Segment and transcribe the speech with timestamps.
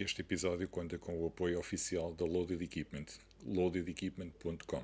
[0.00, 3.04] Este episódio conta com o apoio oficial da Loaded Equipment,
[3.44, 4.82] loadedequipment.com.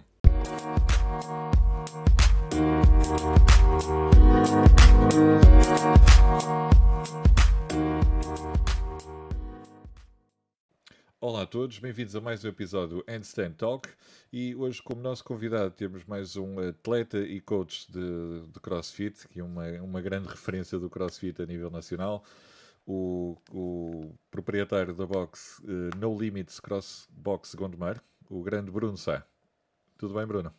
[11.19, 13.88] Olá a todos, bem-vindos a mais um episódio Handstand Talk
[14.30, 19.41] e hoje como nosso convidado temos mais um atleta e coach de, de CrossFit, que
[19.41, 22.23] é uma, uma grande referência do CrossFit a nível nacional,
[22.87, 29.27] o, o proprietário da box uh, No Limits Cross Box Gondomar, o grande Bruno Sá.
[29.98, 30.54] Tudo bem, Bruno?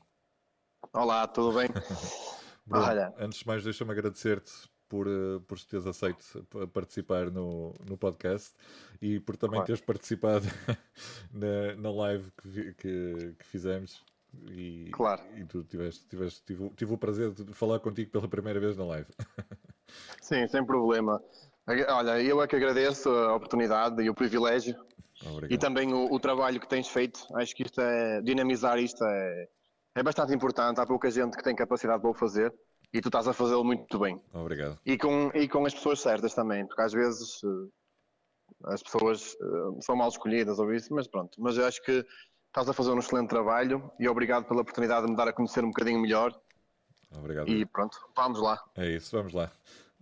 [0.91, 1.69] Olá, tudo bem?
[2.65, 3.13] Bruno, Olha.
[3.17, 4.51] antes de mais, deixa-me agradecer-te
[4.89, 8.53] por, uh, por teres aceito participar no, no podcast
[9.01, 9.67] e por também claro.
[9.67, 10.45] teres participado
[11.31, 14.03] na, na live que, que, que fizemos.
[14.49, 15.23] E, claro.
[15.35, 18.85] E tu tiveste, tiveste, tive, tive o prazer de falar contigo pela primeira vez na
[18.85, 19.07] live.
[20.21, 21.21] Sim, sem problema.
[21.67, 24.73] Olha, eu é que agradeço a oportunidade e o privilégio
[25.25, 25.51] Obrigado.
[25.51, 27.19] e também o, o, trabalho que tens feito.
[27.35, 29.47] Acho que isto é dinamizar isto é,
[29.95, 30.79] é bastante importante.
[30.79, 32.53] Há pouca gente que tem capacidade para o fazer
[32.93, 34.21] e tu estás a fazê-lo muito bem.
[34.33, 34.79] Obrigado.
[34.85, 39.81] E com, e com as pessoas certas também, porque às vezes eh, as pessoas eh,
[39.81, 41.41] são mal escolhidas ou isso, mas pronto.
[41.41, 42.05] Mas eu acho que
[42.47, 45.65] estás a fazer um excelente trabalho e obrigado pela oportunidade de me dar a conhecer
[45.65, 46.33] um bocadinho melhor.
[47.13, 47.49] Obrigado.
[47.49, 48.57] E pronto, vamos lá.
[48.77, 49.51] É isso, vamos lá.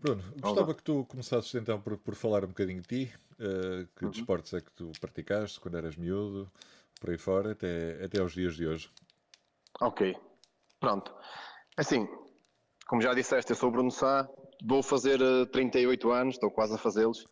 [0.06, 4.06] Bruno, gostava que tu começasses então por, por falar um bocadinho de ti, uh, que
[4.06, 4.12] uhum.
[4.12, 6.47] desportos é que tu praticaste quando eras miúdo,
[7.02, 8.92] por aí fora, até, até aos dias de hoje.
[9.81, 10.16] Ok,
[10.80, 11.12] pronto.
[11.75, 12.08] Assim,
[12.86, 14.30] como já disseste, eu sou o Bruno Sá,
[14.64, 15.20] vou fazer
[15.52, 17.25] 38 eh, anos, estou quase a fazê-los,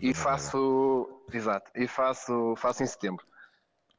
[0.00, 3.26] e faço, exato, e faço, faço em setembro.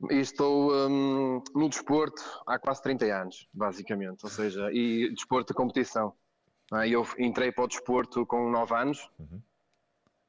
[0.10, 5.58] E estou um, no desporto há quase 30 anos, basicamente, ou seja, e desporto de
[5.58, 6.16] competição.
[6.72, 9.10] Ah, eu entrei para o desporto com 9 anos.
[9.20, 9.42] Uhum.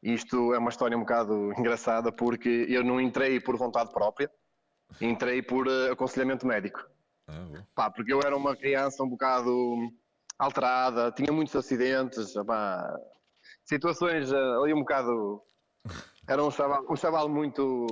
[0.03, 4.31] Isto é uma história um bocado engraçada porque eu não entrei por vontade própria,
[5.01, 6.83] entrei por uh, aconselhamento médico.
[7.29, 9.53] Ah, pá, porque eu era uma criança um bocado
[10.39, 12.99] alterada, tinha muitos acidentes, pá,
[13.65, 15.43] situações uh, ali um bocado.
[16.29, 17.87] Era um chaval, um chaval muito.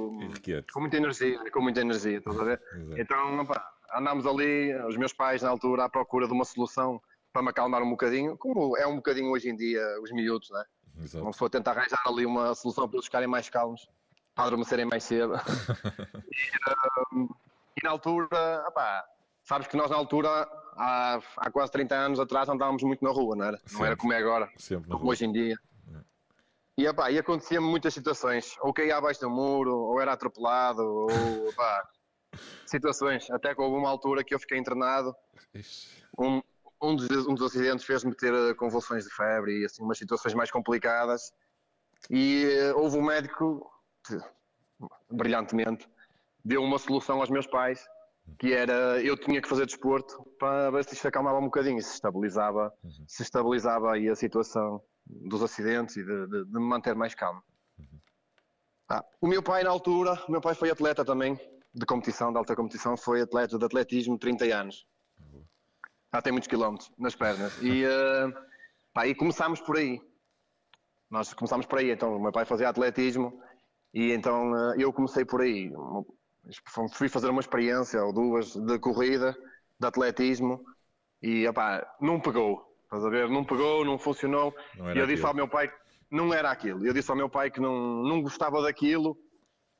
[0.73, 2.63] com muita energia, com muita energia, estás a ver?
[2.97, 7.03] Então, pá, andámos ali, os meus pais na altura, à procura de uma solução
[7.33, 10.65] para me acalmar um bocadinho, como é um bocadinho hoje em dia os miúdos, né?
[11.01, 11.25] Exato.
[11.25, 13.89] Uma pessoa tenta arranjar ali uma solução para eles ficarem mais calmos,
[14.35, 15.35] para adormecerem mais cedo.
[17.13, 17.29] e, um,
[17.77, 19.05] e, na altura, opá,
[19.45, 20.29] sabes que nós na altura,
[20.77, 23.59] há, há quase 30 anos atrás, andávamos muito na rua, não era?
[23.59, 23.79] Sempre.
[23.79, 24.51] Não era como é agora,
[24.91, 25.57] como hoje em dia.
[25.95, 26.01] É.
[26.79, 31.49] E, opá, e acontecia-me muitas situações, ou caía abaixo do muro, ou era atropelado, ou
[31.49, 31.89] opá,
[32.67, 35.15] situações, até que houve uma altura que eu fiquei internado.
[36.19, 36.43] Um,
[36.81, 40.35] um dos, um dos acidentes fez-me ter eh, convulsões de febre e assim umas situações
[40.35, 41.33] mais complicadas
[42.09, 43.69] e uh, houve um médico
[45.11, 45.89] brilhantemente
[46.45, 47.85] deu uma solução aos meus pais
[48.39, 51.83] que era eu tinha que fazer desporto para ver se isto acalmava um bocadinho e
[51.83, 53.05] se estabilizava uhum.
[53.07, 57.43] se estabilizava aí a situação dos acidentes e de, de, de me manter mais calmo
[57.79, 58.01] uhum.
[58.91, 61.39] ah, o meu pai na altura o meu pai foi atleta também
[61.75, 64.87] de competição de alta competição foi atleta de atletismo 30 anos
[66.13, 67.57] já tem muitos quilómetros nas pernas.
[67.63, 68.33] E, uh,
[68.93, 70.01] pá, e começámos por aí.
[71.11, 71.91] Nós começámos por aí.
[71.91, 73.41] Então, o meu pai fazia atletismo
[73.93, 75.71] e então uh, eu comecei por aí.
[76.93, 79.37] Fui fazer uma experiência ou duas de corrida,
[79.79, 80.65] de atletismo
[81.23, 82.67] e opá, não pegou.
[82.85, 83.29] Estás a ver?
[83.29, 84.55] Não pegou, não funcionou.
[84.77, 85.29] Não e eu disse aquilo.
[85.29, 85.75] ao meu pai que
[86.11, 86.87] não era aquilo.
[86.87, 89.19] Eu disse ao meu pai que não, não gostava daquilo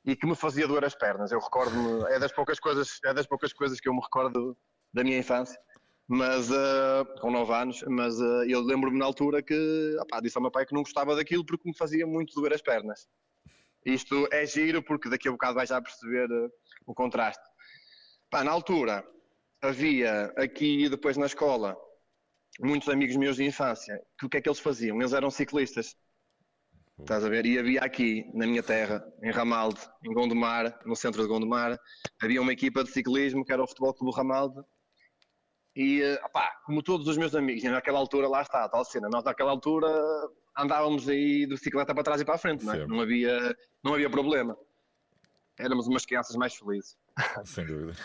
[0.05, 1.31] e que me fazia doer as pernas.
[1.31, 4.55] Eu recordo-me, é das poucas coisas, é das poucas coisas que eu me recordo
[4.93, 5.59] da minha infância
[6.11, 10.41] mas uh, com 9 anos, mas uh, eu lembro-me na altura que opá, disse ao
[10.41, 13.07] meu pai que não gostava daquilo porque me fazia muito doer as pernas.
[13.85, 16.51] Isto é giro porque daqui a bocado vais já perceber uh,
[16.87, 17.43] o contraste.
[18.27, 19.07] Pá, na altura
[19.61, 21.77] havia aqui depois na escola
[22.59, 24.99] muitos amigos meus de infância que o que é que eles faziam?
[24.99, 25.95] Eles eram ciclistas.
[26.99, 27.45] Estás a ver?
[27.45, 31.79] E havia aqui, na minha terra, em Ramalde, em Gondomar, no centro de Gondomar,
[32.19, 34.59] havia uma equipa de ciclismo que era o Futebol Clube Ramalde
[35.75, 39.09] e, eh, opá, como todos os meus amigos, naquela altura, lá está, a tal cena,
[39.09, 39.87] nós naquela altura
[40.57, 42.87] andávamos aí de bicicleta para trás e para a frente, não, é?
[42.87, 44.57] não, havia, não havia problema.
[45.57, 46.97] Éramos umas crianças mais felizes.
[47.45, 47.97] Sem dúvida.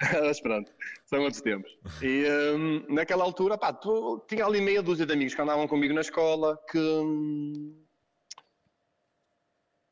[0.24, 0.72] Mas pronto,
[1.06, 1.76] são outros tempos.
[2.00, 2.24] E
[2.54, 6.00] um, naquela altura, pá, tu, tinha ali meia dúzia de amigos que andavam comigo na
[6.00, 7.84] escola que, hum,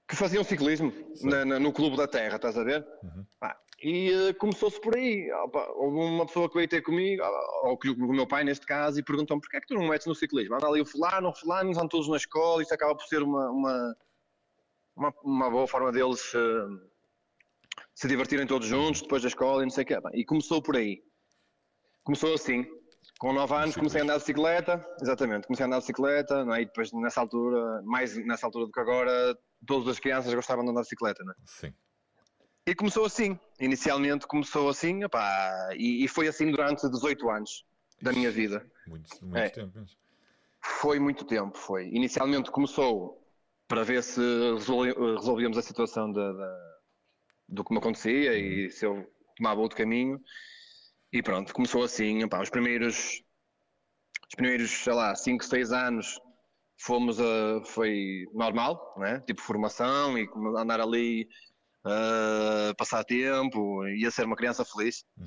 [0.08, 0.92] que faziam ciclismo
[1.22, 2.86] na, na, no Clube da Terra, estás a ver?
[3.02, 3.26] Uhum.
[3.40, 5.30] Pá, e uh, começou-se por aí.
[5.74, 7.22] Houve uma pessoa que veio ter comigo,
[7.62, 10.06] ou que o meu pai neste caso, e perguntou-me porquê é que tu não metes
[10.06, 10.54] no ciclismo?
[10.54, 13.50] Anda ali o fulano, o fulano, estão todos na escola, isto acaba por ser uma,
[13.50, 13.96] uma,
[14.96, 16.80] uma, uma boa forma deles uh,
[17.94, 19.98] se divertirem todos juntos depois da escola e não sei o quê.
[20.14, 21.02] E começou por aí.
[22.02, 22.64] Começou assim.
[23.18, 26.54] Com 9 anos comecei a andar de bicicleta, exatamente, comecei a andar de bicicleta, não
[26.54, 26.62] é?
[26.62, 30.70] e depois nessa altura, mais nessa altura do que agora, todas as crianças gostavam de
[30.70, 31.36] andar de bicicleta, não é?
[31.46, 31.72] Sim.
[32.66, 37.64] E começou assim, inicialmente começou assim, opá, e, e, foi assim durante 18 anos
[38.02, 38.66] da minha vida.
[38.88, 39.48] Muito, muito é.
[39.48, 39.86] tempo.
[40.60, 41.86] Foi muito tempo, foi.
[41.86, 43.24] Inicialmente começou
[43.68, 46.12] para ver se resolvíamos a situação
[47.48, 48.36] do que me acontecia uhum.
[48.36, 50.20] e se eu tomava outro caminho.
[51.12, 53.22] E pronto, começou assim, opá, os primeiros,
[54.28, 56.20] os primeiros, sei lá, 5, 6 anos
[56.78, 59.20] fomos a, foi normal, né?
[59.20, 60.28] tipo formação e
[60.58, 61.28] andar ali
[61.86, 65.04] uh, passar tempo, ia ser uma criança feliz.
[65.16, 65.26] Uhum.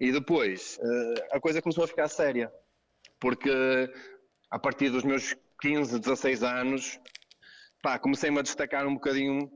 [0.00, 2.50] E depois uh, a coisa começou a ficar séria,
[3.20, 3.50] porque
[4.50, 7.00] a partir dos meus 15, 16 anos,
[7.82, 9.50] pá, comecei-me a destacar um bocadinho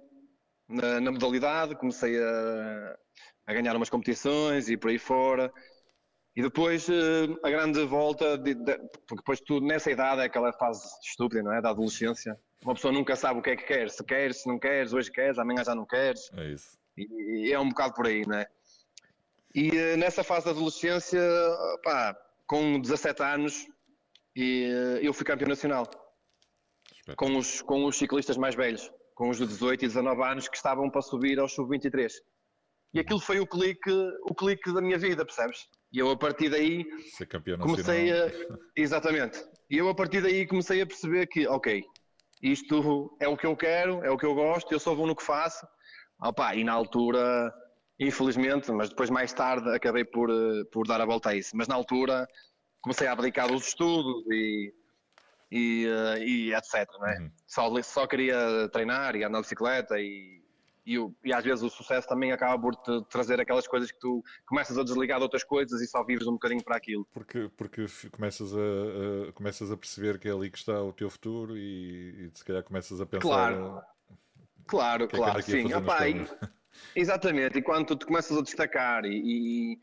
[0.69, 2.97] na, na modalidade, comecei a,
[3.47, 5.53] a, ganhar umas competições e por aí fora.
[6.35, 10.53] E depois uh, a grande volta, de, de, porque depois tu nessa idade é aquela
[10.53, 11.63] fase estúpida, não é?
[11.63, 14.59] Da adolescência, uma pessoa nunca sabe o que é que quer, se quer, se não
[14.59, 16.31] queres, hoje queres, amanhã já não queres.
[16.35, 16.77] É isso.
[16.97, 18.47] E, e é um bocado por aí, não é?
[19.55, 21.21] E uh, nessa fase da adolescência,
[21.83, 22.17] pá,
[22.47, 23.67] com 17 anos,
[24.35, 25.89] e, uh, eu fui campeão nacional.
[27.17, 30.57] Com os, com os ciclistas mais velhos, com os de 18 e 19 anos que
[30.57, 32.13] estavam para subir ao sub-23.
[32.93, 33.91] E aquilo foi o clique,
[34.23, 35.69] o clique da minha vida, percebes?
[35.93, 36.85] E eu a partir daí
[37.59, 38.31] comecei a.
[38.77, 39.39] Exatamente.
[39.71, 41.83] E eu a partir daí comecei a perceber que, ok,
[42.43, 45.17] isto é o que eu quero, é o que eu gosto, eu só vou no
[45.17, 45.67] que faço.
[46.21, 47.53] Opa, e na altura,
[47.99, 51.57] infelizmente, mas depois mais tarde acabei por, eh, por dar a volta a isso.
[51.57, 52.27] Mas na altura
[52.81, 54.73] comecei a abdicar dos estudos e,
[55.51, 56.89] e, eh, e etc.
[57.01, 57.19] Né?
[57.21, 57.31] Uhum.
[57.47, 60.43] Só, só queria treinar e andar de bicicleta e,
[60.87, 64.23] e, e, às vezes o sucesso também acaba por te trazer aquelas coisas que tu
[64.47, 67.05] começas a desligar de outras coisas e só vives um bocadinho para aquilo.
[67.13, 71.11] Porque, porque começas, a, a começas a perceber que é ali que está o teu
[71.11, 73.21] futuro e, e se calhar começas a pensar.
[73.21, 73.83] Claro,
[74.67, 75.75] claro, é claro, sim.
[75.75, 76.15] Opa, e,
[76.95, 79.79] exatamente, e quando tu começas a destacar e, e,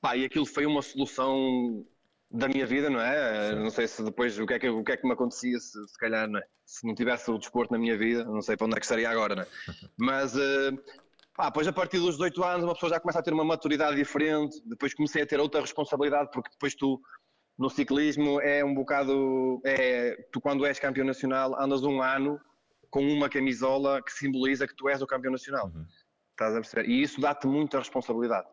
[0.00, 1.86] pá, e aquilo foi uma solução
[2.32, 3.50] da minha vida, não é?
[3.50, 3.56] Sim.
[3.56, 5.86] Não sei se depois o que é que, o que, é que me acontecia se,
[5.86, 6.42] se calhar, não é?
[6.64, 9.08] se não tivesse o desporto na minha vida, não sei para onde é que estaria
[9.10, 9.46] agora, não é?
[9.98, 10.72] Mas, uh,
[11.36, 13.96] pá, depois a partir dos 18 anos uma pessoa já começa a ter uma maturidade
[13.96, 17.00] diferente, depois comecei a ter outra responsabilidade, porque depois tu,
[17.58, 22.40] no ciclismo, é um bocado, é, tu quando és campeão nacional andas um ano
[22.88, 25.66] com uma camisola que simboliza que tu és o campeão nacional.
[25.66, 25.84] Uhum.
[26.30, 26.88] Estás a perceber?
[26.88, 28.48] E isso dá-te muita responsabilidade.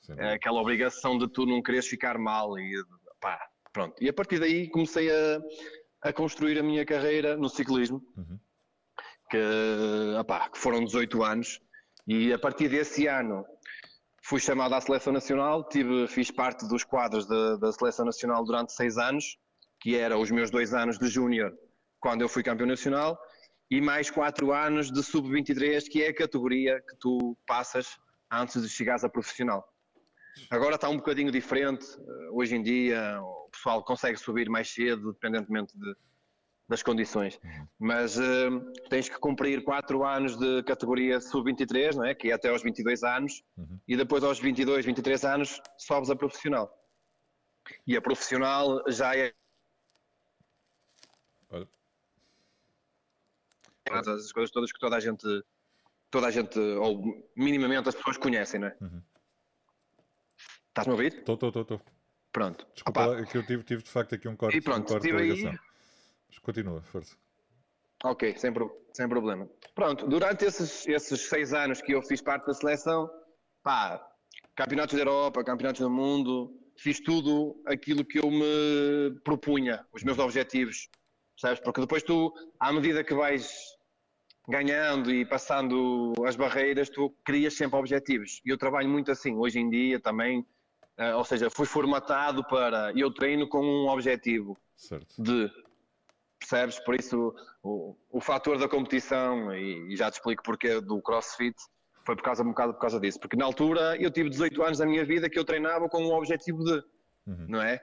[0.00, 0.14] Sim.
[0.18, 2.74] É aquela obrigação de tu não quereres ficar mal e
[3.24, 3.40] pá,
[3.72, 3.94] pronto.
[4.02, 5.40] E a partir daí comecei a,
[6.02, 8.38] a construir a minha carreira no ciclismo, uhum.
[9.30, 11.58] que, opá, que foram 18 anos,
[12.06, 13.42] e a partir desse ano
[14.22, 18.74] fui chamado à Seleção Nacional, tive, fiz parte dos quadros da, da Seleção Nacional durante
[18.74, 19.38] seis anos,
[19.80, 21.50] que era os meus dois anos de júnior,
[22.00, 23.18] quando eu fui campeão nacional,
[23.70, 27.96] e mais quatro anos de sub-23, que é a categoria que tu passas
[28.30, 29.66] antes de chegares a profissional.
[30.50, 31.86] Agora está um bocadinho diferente.
[31.86, 35.96] Eh, hoje em dia o pessoal consegue subir mais cedo, dependentemente de,
[36.68, 37.38] das condições.
[37.78, 42.14] Mas uh, tens que cumprir 4 anos de categoria sub-23, não é?
[42.14, 43.78] que é até aos 22 anos, uhum.
[43.86, 46.72] e depois aos 22, 23 anos sobes a profissional.
[47.86, 49.32] E a profissional já é.
[51.50, 51.68] Olha.
[53.90, 55.26] As coisas todas que toda a gente,
[56.10, 57.02] toda a gente, ou
[57.36, 58.76] minimamente as pessoas conhecem, não é?
[58.80, 59.02] Uhum.
[60.74, 61.14] Estás-me a ouvir?
[61.18, 61.80] Estou, estou, estou.
[62.32, 62.66] Pronto.
[62.74, 65.06] Desculpa, lá, que eu tive, tive de facto aqui um corte, e pronto, um corte
[65.06, 65.52] de ligação.
[65.52, 65.58] Aí...
[66.28, 67.16] Mas continua, força.
[68.02, 68.52] Ok, sem,
[68.92, 69.48] sem problema.
[69.72, 73.08] Pronto, durante esses, esses seis anos que eu fiz parte da seleção,
[73.62, 74.04] pá,
[74.56, 80.18] campeonatos da Europa, campeonatos do mundo, fiz tudo aquilo que eu me propunha, os meus
[80.18, 80.88] objetivos,
[81.38, 81.60] sabes?
[81.60, 83.48] Porque depois tu, à medida que vais
[84.48, 88.40] ganhando e passando as barreiras, tu crias sempre objetivos.
[88.44, 90.44] E eu trabalho muito assim, hoje em dia também,
[90.98, 95.20] uh, ou seja, fui formatado para, eu treino com um objetivo certo.
[95.20, 95.50] de,
[96.38, 96.78] percebes?
[96.80, 101.56] Por isso o, o fator da competição, e, e já te explico porque do crossfit,
[102.04, 103.18] foi por causa, um bocado por causa disso.
[103.18, 106.12] Porque na altura eu tive 18 anos da minha vida que eu treinava com um
[106.12, 106.72] objetivo de,
[107.26, 107.46] uhum.
[107.48, 107.82] não é?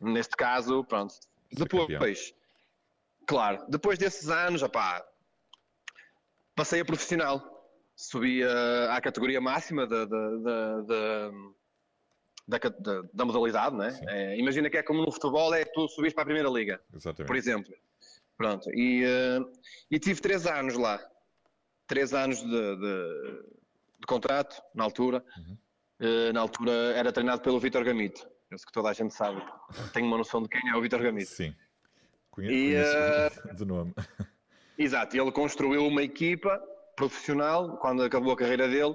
[0.00, 1.12] Neste caso, pronto.
[1.12, 2.16] Ser depois, campeão.
[3.26, 5.04] claro, depois desses anos, opá,
[6.54, 7.54] passei a profissional.
[7.96, 10.04] Subi a, à categoria máxima da,
[12.46, 13.98] da, da, da, da modalidade, né?
[14.08, 17.26] É, imagina que é como no futebol, é tu subis para a primeira liga, Exatamente.
[17.26, 17.74] por exemplo.
[18.36, 19.50] Pronto, e, uh,
[19.90, 21.00] e tive três anos lá.
[21.86, 23.42] três anos de, de,
[24.00, 25.24] de contrato, na altura.
[25.38, 25.56] Uhum.
[25.98, 28.28] Uh, na altura era treinado pelo Vitor Gamito.
[28.50, 29.42] Penso que toda a gente sabe.
[29.92, 31.30] Tenho uma noção de quem é o Vitor Gamito.
[31.30, 31.54] Sim.
[32.30, 33.94] Conheço, e, conheço uh, de nome.
[34.78, 36.62] Exato, ele construiu uma equipa
[36.94, 38.94] profissional quando acabou a carreira dele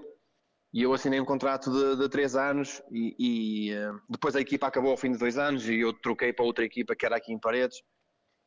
[0.73, 4.67] e eu assinei um contrato de, de três anos e, e uh, depois a equipa
[4.67, 7.33] acabou ao fim de dois anos e eu troquei para outra equipa que era aqui
[7.33, 7.81] em Paredes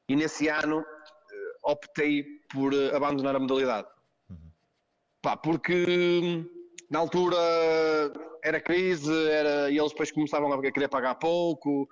[0.09, 3.88] e nesse ano uh, optei por uh, abandonar a modalidade.
[4.31, 4.50] Uhum.
[5.21, 5.85] Pá, porque
[6.23, 6.49] hum,
[6.90, 7.37] na altura
[8.43, 11.87] era crise era, e eles depois começavam a querer pagar pouco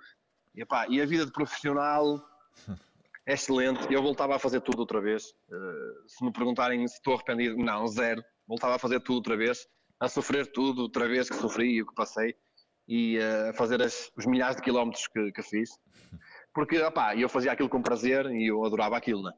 [0.55, 2.19] e, pá, e a vida de profissional
[3.27, 3.93] é excelente.
[3.93, 5.35] Eu voltava a fazer tudo outra vez.
[6.07, 8.23] Se me perguntarem se estou arrependido, não, zero.
[8.47, 9.67] Voltava a fazer tudo outra vez,
[10.03, 12.35] a sofrer tudo outra vez que sofri e o que passei
[12.87, 15.69] e uh, a fazer as, os milhares de quilómetros que, que fiz.
[16.53, 19.31] Porque, opá, eu fazia aquilo com prazer e eu adorava aquilo, né?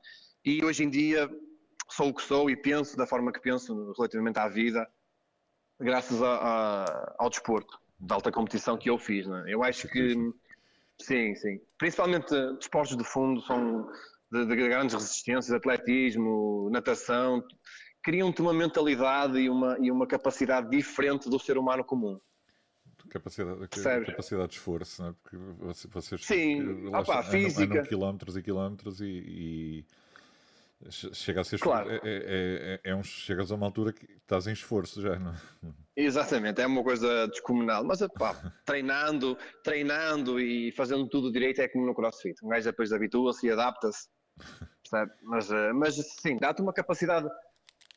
[0.43, 1.29] E hoje em dia
[1.89, 4.87] sou o que sou e penso da forma que penso relativamente à vida,
[5.79, 9.45] graças a, a, ao desporto de alta competição que eu fiz, né?
[9.47, 10.15] Eu acho que
[11.01, 11.59] Sim, sim.
[11.77, 13.87] Principalmente desportos de fundo são
[14.31, 17.43] de, de grandes resistências, atletismo, natação,
[18.05, 22.21] criam-te uma mentalidade e uma, e uma capacidade diferente do ser humano comum.
[23.09, 25.13] Capacidade, capacidade de esforço, não é?
[25.13, 25.37] Porque
[25.87, 27.63] vocês Sim, opa, andam, física.
[27.63, 29.85] andam quilómetros e quilómetros e, e
[30.89, 31.89] Chega a ser claro.
[31.89, 35.31] é, é, é, é um, chegas a uma altura que estás em esforço já, não
[35.31, 35.35] é?
[35.95, 37.83] Exatamente, é uma coisa descomunal.
[37.83, 38.35] Mas pá,
[38.65, 42.35] treinando, treinando e fazendo tudo direito é como no crossfit.
[42.43, 44.07] Um gajo depois habitua-se e adapta-se.
[45.23, 47.27] Mas, eh, mas sim, dá-te uma capacidade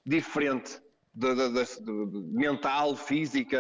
[0.08, 0.80] diferente
[1.14, 3.58] de, de, de, mental, física,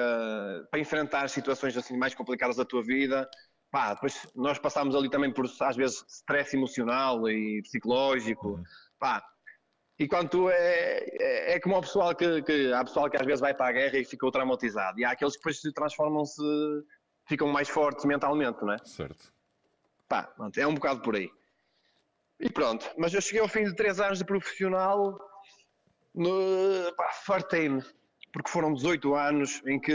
[0.70, 3.28] para enfrentar situações assim mais complicadas da tua vida.
[3.70, 8.52] Pá, depois nós passámos ali também por às vezes stress emocional e psicológico.
[8.52, 8.64] Uhum
[8.98, 9.22] pá.
[9.98, 13.26] E quando tu é, é, é como o pessoal que, que há pessoal que às
[13.26, 16.42] vezes vai para a guerra e ficou traumatizado, e há aqueles que depois se transformam-se,
[17.26, 18.78] ficam mais fortes mentalmente, não é?
[18.84, 19.32] Certo.
[20.08, 21.28] Pá, é um bocado por aí.
[22.38, 25.18] E pronto, mas eu cheguei ao fim de três anos de profissional,
[26.14, 27.82] no, pá, fartei-me,
[28.32, 29.92] porque foram 18 anos em que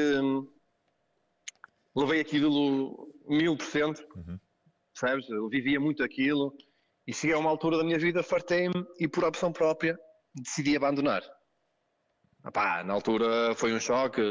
[1.96, 4.40] levei aquilo mil por cento, uhum.
[4.94, 5.30] sabes?
[5.30, 6.56] Eu vivia muito aquilo
[7.08, 10.00] e cheguei a uma altura da minha vida, fartei-me e por opção própria
[10.34, 11.22] decidi abandonar.
[12.46, 14.22] Epá, na altura foi um choque,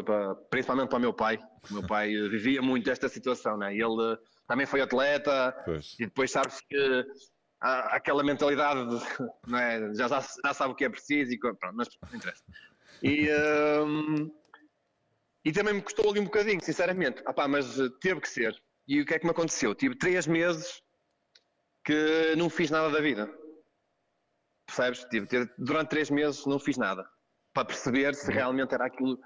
[0.51, 1.39] principalmente para o meu pai.
[1.71, 3.75] O meu pai vivia muito esta situação, né?
[3.75, 5.95] ele também foi atleta pois.
[5.99, 7.07] e depois sabes que
[7.63, 8.81] há aquela mentalidade,
[9.47, 9.95] não é?
[9.95, 12.43] já, já sabe o que é preciso e pronto, mas não interessa.
[13.03, 13.29] E,
[13.85, 14.31] um,
[15.45, 17.23] e também me custou ali um bocadinho, sinceramente.
[17.27, 18.55] Epá, mas teve que ser.
[18.87, 19.75] E o que é que me aconteceu?
[19.75, 20.83] Tive três meses
[21.85, 23.33] que não fiz nada da vida.
[24.67, 25.05] Percebes?
[25.11, 25.27] Tive,
[25.59, 27.09] durante três meses não fiz nada.
[27.55, 29.19] Para perceber se realmente era aquilo,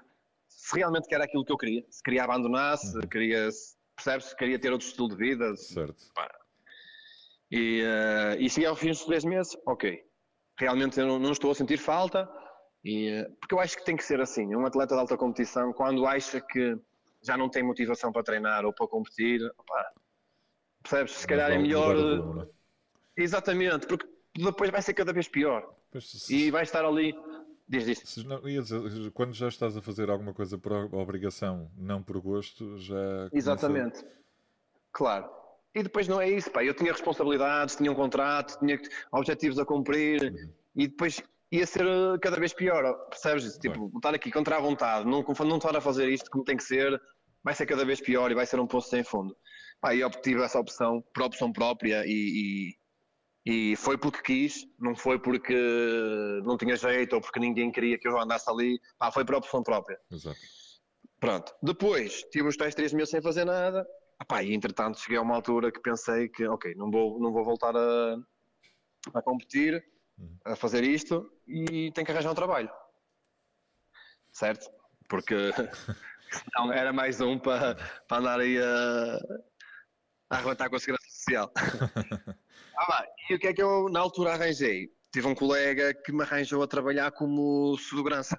[0.47, 1.85] se realmente era aquilo que eu queria.
[1.89, 3.01] Se queria abandonar, se uhum.
[3.01, 3.49] queria,
[3.95, 4.25] percebes?
[4.25, 5.55] Se queria ter outro estilo de vida.
[5.55, 6.11] Certo.
[7.51, 9.99] E, uh, e cheguei ao fim dos três meses, ok.
[10.59, 12.29] Realmente eu não, não estou a sentir falta.
[12.83, 14.55] E, uh, porque eu acho que tem que ser assim.
[14.55, 16.77] Um atleta de alta competição, quando acha que
[17.23, 19.91] já não tem motivação para treinar ou para competir, opa,
[20.87, 21.13] Percebes?
[21.13, 21.95] Se calhar é melhor.
[21.97, 25.75] Eh, exatamente, porque depois vai ser cada vez pior.
[26.29, 27.13] E vai estar ali.
[27.67, 28.23] Diz, diz.
[28.23, 33.29] Não, dizer, quando já estás a fazer alguma coisa por obrigação, não por gosto, já.
[33.33, 33.99] Exatamente.
[33.99, 34.17] Começa...
[34.93, 35.36] Claro.
[35.75, 36.63] E depois não é isso, pá.
[36.63, 38.79] Eu tinha responsabilidades, tinha um contrato, tinha
[39.11, 40.53] objetivos a cumprir uhum.
[40.75, 41.21] e depois
[41.51, 43.57] ia ser eh, cada vez pior, percebes?
[43.57, 46.63] Tipo, estar aqui contra a vontade, não, não estar a fazer isto como tem que
[46.63, 46.99] ser,
[47.43, 49.35] vai ser cada vez pior e vai ser um poço sem fundo.
[49.79, 52.73] Pá, e obtive essa opção por opção própria e,
[53.45, 55.55] e, e, foi porque quis, não foi porque
[56.43, 59.61] não tinha jeito ou porque ninguém queria que eu andasse ali, pá, foi por opção
[59.61, 59.97] própria.
[60.11, 60.39] Exato.
[61.19, 63.87] Pronto, depois tive os tais três meses sem fazer nada,
[64.21, 67.45] Epá, e entretanto cheguei a uma altura que pensei que, ok, não vou, não vou
[67.45, 68.17] voltar a,
[69.13, 69.83] a competir,
[70.43, 72.69] a fazer isto e tenho que arranjar um trabalho.
[74.31, 74.69] Certo?
[75.07, 75.35] Porque
[76.31, 77.75] senão era mais um para,
[78.07, 79.17] para andar aí a,
[80.29, 81.51] a arrebentar com a segurança social.
[82.77, 84.91] ah, e o que é que eu na altura arranjei?
[85.11, 88.37] Tive um colega que me arranjou a trabalhar como segurança.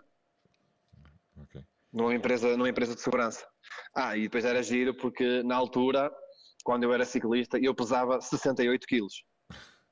[1.37, 1.65] Okay.
[1.93, 3.47] Numa, empresa, numa empresa de segurança.
[3.95, 6.11] Ah, e depois era giro porque na altura,
[6.65, 9.25] quando eu era ciclista, eu pesava 68 quilos.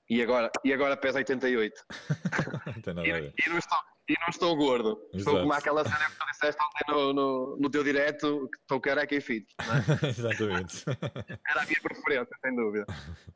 [0.08, 1.74] E agora, e agora pesa 88.
[2.94, 3.04] não.
[3.04, 3.78] E, e não estou,
[4.08, 4.90] e não estou gordo.
[5.12, 5.18] Exato.
[5.18, 8.80] Estou como aquela cena que tu disseste ontem no, no, no teu direto, que estou
[8.80, 9.46] careca e fit.
[9.58, 10.06] É?
[10.06, 10.84] Exatamente.
[11.48, 12.86] Era a minha preferência, sem dúvida.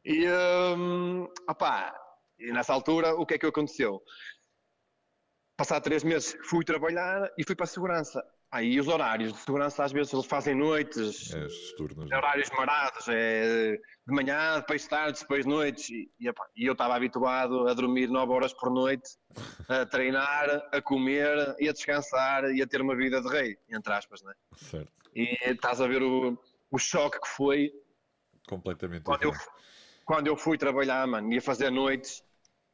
[0.05, 0.29] E,
[0.77, 1.93] um, opá,
[2.39, 4.01] e nessa altura, o que é que aconteceu?
[5.61, 8.25] passado três meses, fui trabalhar e fui para a segurança.
[8.53, 12.09] Aí os horários de segurança às vezes eles fazem noites, É, os turnos.
[12.11, 12.17] né?
[12.17, 15.89] horários marados, é de manhã, depois tarde, depois noites.
[15.91, 19.09] E, e, e eu estava habituado a dormir nove horas por noite,
[19.69, 23.93] a treinar, a comer e a descansar e a ter uma vida de rei, entre
[23.93, 24.33] aspas, né?
[24.57, 24.91] Certo.
[25.15, 26.37] E estás a ver o,
[26.73, 27.73] o choque que foi
[28.49, 29.33] Completamente quando eu,
[30.05, 32.25] quando eu fui trabalhar, mano, ia fazer noites.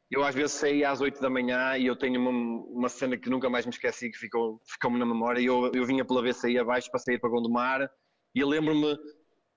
[0.09, 3.29] Eu às vezes saía às 8 da manhã e eu tenho uma, uma cena que
[3.29, 5.39] nunca mais me esqueci, que ficou- ficou-me na memória.
[5.41, 7.89] E eu, eu vinha pela VCI abaixo para sair para Gondomar
[8.33, 8.97] e eu lembro-me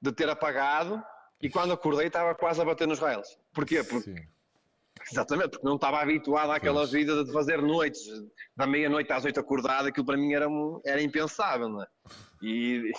[0.03, 1.01] de ter apagado
[1.41, 3.39] e quando acordei estava quase a bater nos rails.
[3.55, 3.85] Porquê?
[3.85, 4.27] Porque, Sim.
[5.13, 6.91] exatamente, porque não estava habituado àquela Pois.
[6.91, 8.03] vida de fazer noites,
[8.57, 10.47] da meia-noite às 8 acordado, aquilo para mim era,
[10.85, 11.69] era impensável.
[11.69, 11.87] Não é?
[12.43, 12.91] E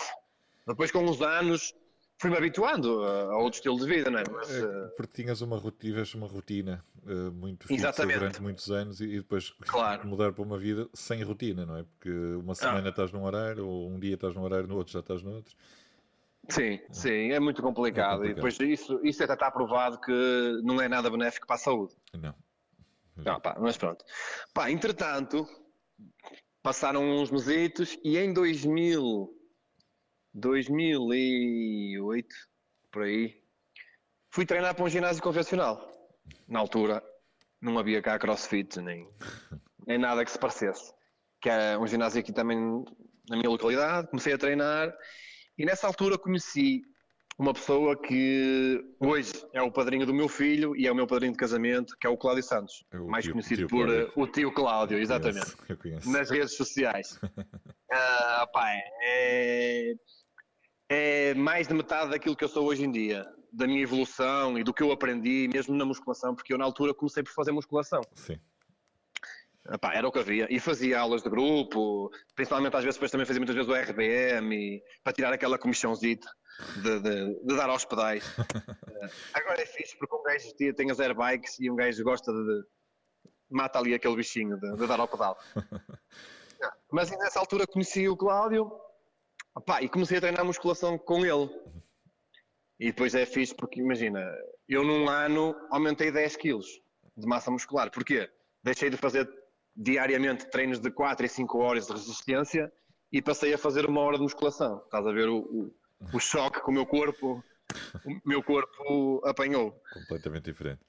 [0.66, 1.74] depois com os anos
[2.22, 4.24] fui-me habituando a, outro estilo de vida, não é?
[4.30, 8.70] Mas, eh, É, porque tinhas uma, ro- tiveste uma rotina eh, muito fixa durante muitos
[8.70, 10.08] anos e, e depois Claro.
[10.08, 11.84] mudar para uma vida sem rotina, não é?
[11.84, 15.00] Porque uma semana estás num horário, ou um dia estás num horário, no outro já
[15.00, 15.56] estás no outro.
[16.50, 18.24] Sim, sim, é muito complicado.
[18.24, 18.36] É E complicado.
[18.36, 20.12] depois isso, isso até está provado que
[20.64, 21.96] não é nada benéfico para a saúde.
[22.14, 22.36] Não.
[23.18, 24.04] Não, pá, mas pronto.
[24.54, 25.48] Pá, entretanto,
[26.62, 29.30] passaram uns mesitos e em 2000,
[30.34, 32.28] 2008,
[32.92, 33.36] por aí,
[34.30, 35.90] fui treinar para um ginásio convencional.
[36.48, 37.04] Na altura,
[37.62, 39.08] não havia cá crossfit, nem,
[39.88, 40.94] nem nada que se parecesse.
[41.42, 42.58] Que é um ginásio aqui também
[43.30, 44.08] na minha localidade.
[44.10, 44.94] Comecei a treinar
[45.58, 46.82] e nessa altura conheci
[47.40, 51.32] uma pessoa que hoje é o padrinho do meu filho e é o meu padrinho
[51.32, 54.14] de casamento, que é o Cláudio Santos, É mais tio- conhecido tio por Cláudio.
[54.16, 56.12] o tio Cláudio, exatamente, Eu conheço.
[56.12, 57.20] nas redes sociais.
[57.94, 58.70] Ah, pá,
[59.04, 59.92] é,
[60.94, 64.64] é mais de metade daquilo que eu sou hoje em dia, da minha evolução e
[64.64, 68.02] do que eu aprendi, mesmo na musculação, porque eu na altura comecei por fazer musculação.
[68.14, 68.38] Sim.
[69.70, 70.48] Epá, era o que havia.
[70.50, 74.54] E fazia aulas de grupo, principalmente às vezes depois também fazia muitas vezes o RBM
[74.56, 76.28] e, para tirar aquela comissãozita
[76.84, 78.26] de, de- de dar aos pedais.
[79.34, 82.64] Agora é fixe porque um gajo tem- as airbikes e um gajo gosta de.
[83.50, 85.38] mata ali aquele bichinho de, de dar ao pedal.
[86.92, 88.70] Mas nessa altura conheci o Cláudio
[89.58, 91.50] epá, e comecei a treinar musculação com ele.
[92.80, 94.20] E depois é fixe porque imagina,
[94.68, 96.68] eu num ano aumentei 10 quilos
[97.16, 97.92] de massa muscular.
[97.92, 98.30] Porquê?
[98.64, 99.30] Deixei de fazer
[99.76, 102.72] diariamente treinos de 4 e 5 horas de resistência
[103.12, 104.82] e passei a fazer uma hora de musculação.
[104.86, 105.76] Estás a ver o, o,
[106.14, 107.44] o choque que o meu corpo,
[108.06, 109.80] o meu corpo apanhou.
[109.94, 110.82] Completamente diferente.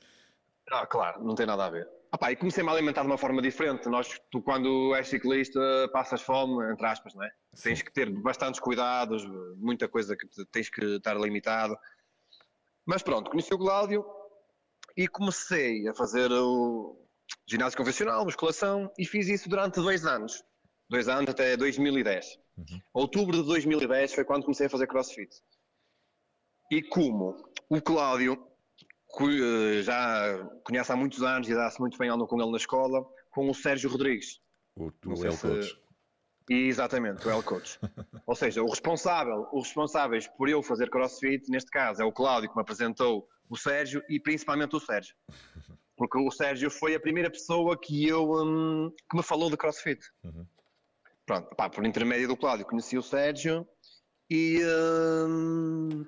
[0.70, 1.88] Ah, claro, não tem nada a ver.
[2.14, 3.88] Ah, pá, e comecei-me a alimentar de uma forma diferente.
[3.88, 5.58] Nós, tu, quando és ciclista,
[5.94, 7.30] passas fome, entre aspas, não é?
[7.62, 9.24] Tens que ter bastantes cuidados,
[9.56, 11.74] muita coisa que te- tens que estar limitado.
[12.84, 14.04] Mas pronto, conheci o Cláudio
[14.94, 16.98] e comecei a fazer o
[17.48, 20.44] ginásio convencional, musculação, e fiz isso durante dois anos.
[20.90, 22.38] Dois anos até 2010.
[22.58, 22.80] Uhum.
[22.92, 25.34] Outubro de 2010 foi quando comecei a fazer crossfit.
[26.70, 27.34] E como
[27.70, 28.46] o Cláudio
[29.82, 33.48] já conhece há muitos anos e dá-se muito bem andam com ele na escola, com
[33.48, 34.40] o Sérgio Rodrigues.
[34.76, 35.78] O, o El se-
[36.48, 37.78] exatamente, o L Coach.
[38.26, 42.48] Ou seja, o responsável, os responsáveis por eu fazer crossfit, neste caso, é o Cláudio
[42.48, 45.14] que me apresentou o Sérgio e principalmente o Sérgio.
[45.94, 50.00] Porque o Sérgio foi a primeira pessoa que eu hum, que me falou de crossfit.
[50.24, 50.46] Uhum.
[51.26, 53.68] Pronto, pá, por intermédio do Cláudio conheci o Sérgio
[54.28, 54.58] e,
[55.28, 56.04] hum,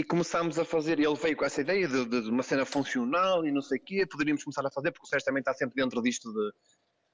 [0.00, 0.98] e começámos a fazer.
[0.98, 3.82] Ele veio com essa ideia de, de- de uma cena funcional e não sei o
[3.82, 6.52] quê, poderíamos começar a fazer, porque o Sérgio também está sempre dentro disto de,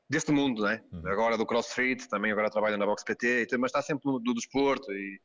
[0.08, 0.82] deste mundo, né?
[0.92, 1.08] Uhum.
[1.08, 4.90] Agora do CrossFit, também agora trabalha na Box PT, mas está sempre no do desporto
[4.92, 5.20] e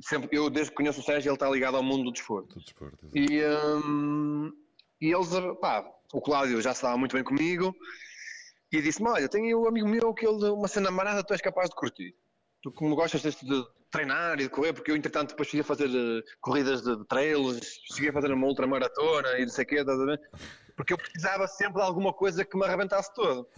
[0.00, 2.54] sempre, eu desde que conheço o Sérgio ele está ligado ao mundo do desporto.
[2.58, 3.06] Do desporto.
[3.14, 3.40] E,
[3.86, 4.52] hum,
[5.00, 5.28] e eles,
[5.60, 7.72] pá, o Cláudio já se dava muito bem comigo
[8.72, 11.68] e disse-me: Olha, tenho um amigo meu que ele, uma cena marada, tu és capaz
[11.70, 12.14] de curtir.
[12.62, 15.64] Tu, como gostas deste de treinar e de correr, porque eu, entretanto, depois cheguei a
[15.64, 17.60] fazer eh, corridas de, de trails,
[17.92, 19.84] cheguei a fazer uma ultramaratona e não sei o quê,
[20.76, 23.48] porque eu precisava sempre de alguma coisa que me arrebentasse todo.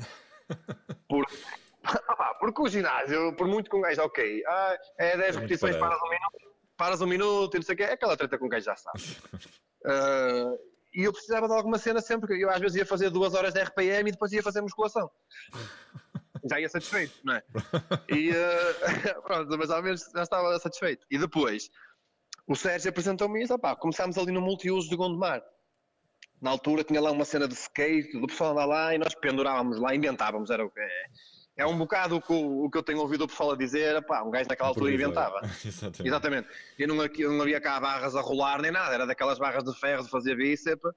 [1.08, 1.36] Porque,
[2.16, 5.34] pá, porque o ginásio, por muito que um gajo, ok, ah, é 10 É muito
[5.42, 8.38] repetições, paras um minuto, paras um minuto e não sei o quê, é aquela treta
[8.38, 8.98] que um gajo já sabe.
[9.84, 10.54] Ah,
[10.94, 13.60] e eu precisava de alguma cena sempre, eu às vezes ia fazer duas horas de
[13.60, 15.10] RPM e depois ia fazer musculação.
[16.50, 17.42] Já ia satisfeito, não é?
[18.11, 21.07] E ah, pronto, mas ao menos já estava satisfeito.
[21.11, 21.70] E depois,
[22.46, 25.42] o Sérgio apresentou-me isso, opá, começámos ali no multiuso de Gondomar.
[26.40, 29.78] Na altura tinha lá uma cena de skate, do pessoal andar lá e nós pendurávamos
[29.78, 31.05] lá, inventávamos, era o que é.
[31.55, 34.31] É um bocado o que, o, que eu tenho ouvido o pessoal a dizer, um
[34.31, 35.28] gajo naquela altura Improvisar.
[35.28, 35.52] inventava.
[35.64, 36.09] Exatamente.
[36.09, 36.48] Exatamente.
[36.78, 40.02] E não, não havia cá barras a rolar nem nada, era daquelas barras de ferro
[40.02, 40.90] de fazer bíceps.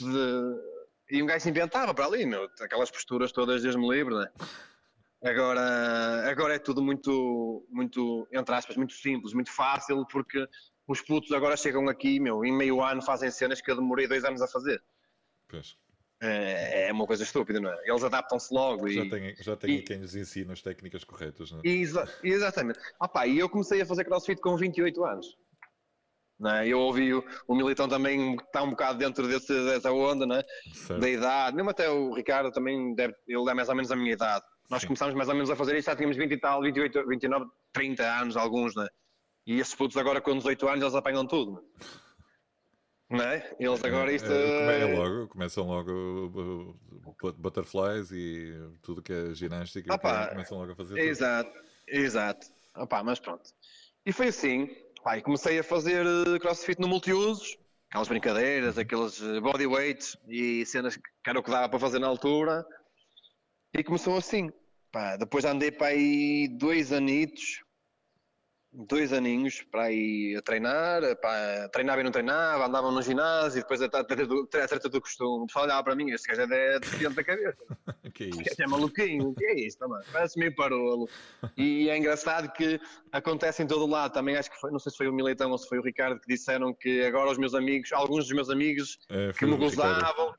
[0.00, 1.16] De...
[1.16, 4.28] e um gajo se inventava para ali, meu, aquelas posturas todas Deus me livre, né?
[5.22, 10.46] Agora, agora é tudo muito, muito, entre aspas, muito simples, muito fácil, porque
[10.88, 14.24] os putos agora chegam aqui, meu, em meio ano fazem cenas que eu demorei dois
[14.24, 14.82] anos a fazer.
[15.46, 15.76] Pois.
[16.22, 17.78] É, é uma coisa estúpida, não é?
[17.84, 18.88] Eles adaptam-se logo.
[18.88, 21.68] Já e, tem, já tem e, quem lhes ensina as técnicas corretas, não é?
[21.68, 22.78] Exa exatamente.
[22.98, 25.38] Ah, pá, e eu comecei a fazer crossfit com 28 anos.
[26.38, 26.68] Não é?
[26.68, 30.44] Eu ouvi o, o Militão também está um bocado dentro desse, dessa onda, não é?
[30.98, 31.56] da idade.
[31.56, 34.44] Mesmo até o Ricardo também, deve, ele é mais ou menos a minha idade.
[34.70, 34.88] Nós Sim.
[34.88, 38.02] começámos mais ou menos a fazer isso, já tínhamos 20 e tal, 28, 29, 30
[38.04, 38.86] anos, alguns, né?
[39.44, 41.64] E esses putos agora com 18 anos eles apanham tudo.
[43.10, 43.56] Não é?
[43.58, 44.30] Eles agora isto.
[44.30, 46.78] É, é logo, começam logo
[47.36, 50.96] butterflies e tudo que é ginástica, Opa, começam logo a fazer.
[51.00, 51.64] Exato, tudo.
[51.88, 52.46] exato.
[52.76, 53.50] Opa, mas pronto.
[54.06, 54.68] E foi assim.
[55.02, 58.82] Pai, comecei a fazer eh, crossfit no multiusos, aquelas brincadeiras, uhum.
[58.82, 62.64] aqueles bodyweights e cenas que era o que dava para fazer na altura.
[63.74, 64.52] E começou assim.
[64.92, 67.62] Pá, depois andei para aí dois anitos,
[68.72, 73.62] dois aninhos para ir a treinar, pá, treinava e não treinava, andava no ginásio, e
[73.62, 74.26] depois a treta
[74.88, 75.44] do, costume.
[75.44, 77.58] O pessoal olhava para mim, este gajo é deficiente da cabeça.
[78.20, 78.42] que é isso?
[78.42, 79.78] Este é maluquinho, o que é isto?
[79.78, 80.00] Também?
[80.12, 81.08] Parece meio parolo.
[81.56, 82.80] E é engraçado que
[83.12, 84.12] acontece em todo o lado.
[84.12, 86.20] Também acho que foi, não sei se foi o Militão ou se foi o Ricardo
[86.20, 90.34] que disseram que agora os meus amigos, alguns dos meus amigos é, que me gozavam.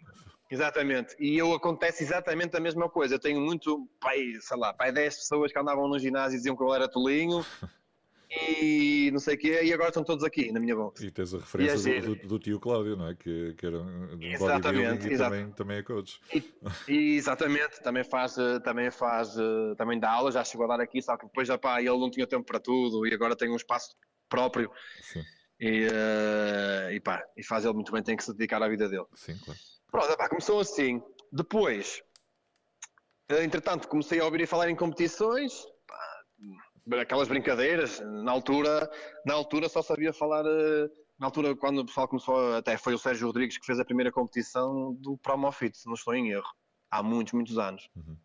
[0.51, 3.15] Exatamente, e eu acontece exatamente a mesma coisa.
[3.15, 6.57] Eu tenho muito, pai, sei lá, pai 10 pessoas que andavam no ginásio e diziam
[6.57, 7.45] que eu era tolinho,
[8.29, 11.01] e não sei o quê, e agora estão todos aqui na minha box.
[11.01, 13.15] E tens a referência do, do, do, tio Cláudio, não é?
[13.15, 16.19] Que, que era um exatamente, e também, também é coach.
[16.33, 16.43] E,
[16.85, 19.35] e, exatamente, também faz, também faz,
[19.77, 22.11] também dá aula, já chegou a dar aqui, só que depois já pá, ele não
[22.11, 23.95] tinha tempo para tudo e agora tem um espaço
[24.27, 24.69] próprio.
[25.01, 25.23] Sim.
[25.61, 28.89] E, uh, e pá, e faz ele muito bem, tem que se dedicar à vida
[28.89, 29.05] dele.
[29.13, 29.59] Sim, claro.
[29.91, 31.03] Pronto, pá, começou assim.
[31.31, 32.01] Depois,
[33.29, 35.65] eh, entretanto, comecei a ouvir e falar em competições,
[36.99, 38.89] aquelas brincadeiras, na altura,
[39.25, 42.97] na altura só sabia falar, eh, na altura quando o pessoal começou, até foi o
[42.97, 46.49] Sérgio Rodrigues que fez a primeira competição do Promofit, se não estou em erro,
[46.89, 47.89] há muitos, muitos anos.
[47.95, 48.17] Uhum.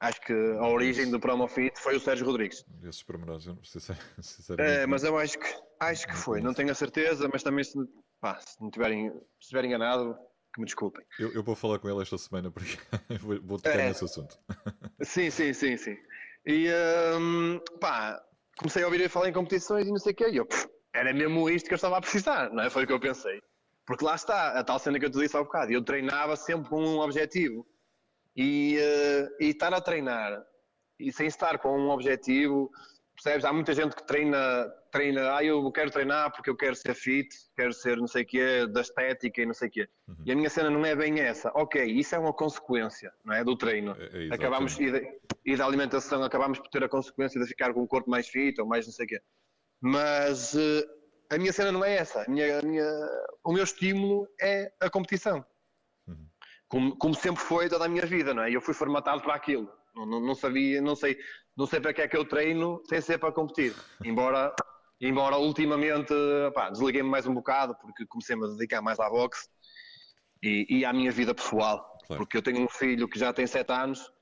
[0.00, 2.64] Acho que a origem do Promofit foi o Sérgio Rodrigues.
[2.82, 3.80] Esses pormenores, eu não sei
[4.58, 5.46] É, mas eu acho que,
[5.80, 7.78] acho que foi, não tenho a certeza, mas também se,
[8.20, 10.18] pá, se não tiverem, se enganado,
[10.54, 11.04] que me desculpem.
[11.18, 12.78] Eu, eu, vou falar com ele esta semana porque
[13.42, 14.38] vou tocar é, nesse assunto.
[15.02, 15.96] Sim, sim, sim, sim.
[16.46, 16.68] E
[17.18, 18.22] um, pá,
[18.56, 20.28] comecei a ouvir falar em competições e não sei o quê.
[20.30, 22.70] E eu, pff, era mesmo isto que eu estava a precisar, não é?
[22.70, 23.42] Foi o que eu pensei.
[23.84, 25.72] Porque lá está, a tal cena que eu te disse há bocado.
[25.72, 27.66] Eu treinava sempre com um objetivo.
[28.36, 30.42] E, uh, e estar a treinar
[30.98, 32.70] e sem estar com um objetivo,
[33.14, 33.44] percebes?
[33.44, 37.28] Há muita gente que treina, treina, ah, eu quero treinar porque eu quero ser fit,
[37.56, 39.88] quero ser não sei o quê, da estética e não sei o quê.
[40.08, 40.16] Uhum.
[40.26, 41.50] E a minha cena não é bem essa.
[41.54, 43.44] Ok, isso é uma consequência, não é?
[43.44, 43.96] Do treino.
[43.98, 47.72] É, é Acabamos, e, de, e da alimentação acabamos por ter a consequência de ficar
[47.72, 49.20] com o corpo mais fit ou mais não sei o quê.
[49.80, 50.84] Mas uh,
[51.30, 52.22] a minha cena não é essa.
[52.22, 52.86] A minha, a minha,
[53.44, 55.44] o meu estímulo é a competição.
[56.06, 56.28] Uhum.
[56.68, 58.50] Como, como sempre foi toda a minha vida, não é?
[58.50, 59.70] Eu fui formatado para aquilo.
[59.94, 61.18] Não, não, não, sabia, não sei,
[61.56, 63.74] não sei para que é que eu treino sem ser para competir.
[64.04, 64.54] Embora,
[65.00, 66.12] embora ultimamente
[66.72, 69.48] desliguei-me mais um bocado porque comecei-me a dedicar mais à boxe
[70.42, 71.78] e, e à minha vida pessoal.
[72.06, 72.22] Claro.
[72.22, 74.14] Porque eu tenho um filho que já tem 7 anos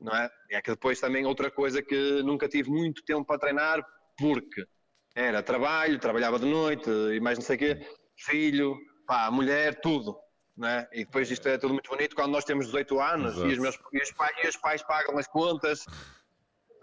[0.00, 0.30] não é?
[0.50, 3.84] É que depois também outra coisa que nunca tive muito tempo para treinar,
[4.18, 4.66] porque
[5.14, 7.86] era trabalho, trabalhava de noite e mais não sei o quê,
[8.18, 10.16] filho, pá, mulher, tudo.
[10.64, 10.88] É?
[10.92, 13.78] E depois isto é tudo muito bonito quando nós temos 18 anos e os, meus,
[13.92, 15.84] e, os pais, e os pais pagam as contas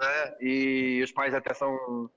[0.01, 0.37] é?
[0.39, 2.09] e os pais até são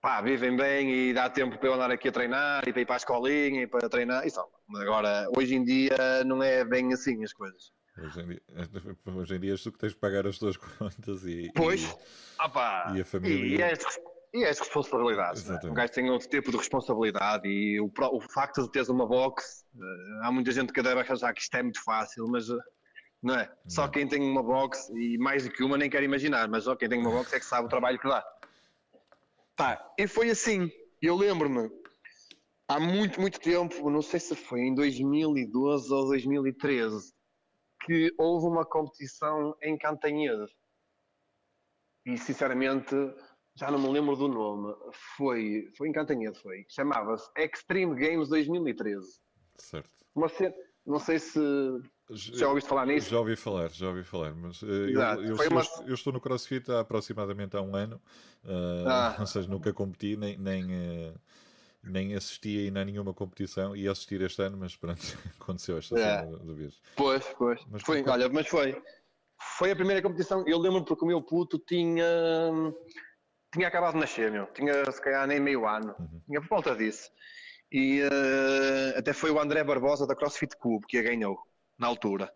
[0.00, 2.86] pá, vivem bem e dá tempo para eu andar aqui a treinar e para ir
[2.86, 4.26] para a escolinha e para treinar.
[4.26, 4.40] Isso,
[4.76, 7.72] agora, hoje em dia não é bem assim as coisas.
[7.98, 8.42] Hoje em, dia,
[9.16, 12.42] hoje em dia és tu que tens de pagar as tuas contas e, pois, e,
[12.42, 13.58] opa, e a família.
[13.58, 13.74] E, é
[14.32, 15.46] e as responsabilidades.
[15.46, 15.58] Né?
[15.64, 19.64] Um gajo tem outro tipo de responsabilidade e o, o facto de teres uma box,
[19.74, 22.56] eh, há muita gente que deve achar que isto é muito fácil, mas eh,
[23.22, 23.46] não é?
[23.46, 23.70] Não.
[23.70, 26.74] Só quem tem uma box, e mais do que uma nem quer imaginar, mas só
[26.74, 28.24] quem tem uma box é que sabe o trabalho que dá.
[29.54, 30.70] Tá, e foi assim.
[31.00, 31.70] Eu lembro-me,
[32.68, 37.12] há muito, muito tempo, não sei se foi em 2012 ou 2013,
[37.84, 40.46] que houve uma competição em Cantanhede.
[42.06, 42.94] E sinceramente
[43.54, 44.74] já não me lembro do nome.
[45.16, 46.64] Foi, foi em Cantanhede, foi.
[46.68, 49.20] Chamava-se Extreme Games 2013.
[49.58, 49.90] Certo.
[50.14, 50.54] Uma cena,
[50.86, 51.40] não sei se
[52.14, 53.10] já ouviste falar nisso?
[53.10, 55.62] Já ouvi falar, já ouvi falar, mas uh, eu, eu, uma...
[55.86, 58.00] eu, estou no CrossFit há aproximadamente há um ano,
[58.44, 59.16] uh, ah.
[59.20, 61.14] ou seja, nunca competi, nem, nem, uh,
[61.82, 65.00] nem assisti ainda a nenhuma competição e assistir este ano, mas pronto,
[65.40, 66.20] aconteceu esta é.
[66.20, 66.80] semana do vez.
[66.96, 67.60] Pois, pois.
[67.70, 68.80] Mas foi, olha, mas foi.
[69.58, 72.04] Foi a primeira competição, eu lembro porque o meu puto tinha
[73.52, 74.46] tinha acabado de nascer, meu.
[74.46, 75.94] Tinha se calhar nem meio ano.
[75.98, 76.22] Uhum.
[76.26, 77.10] Tinha por volta disso.
[77.70, 81.38] E uh, até foi o André Barbosa da CrossFit Club que a ganhou
[81.78, 82.32] na altura.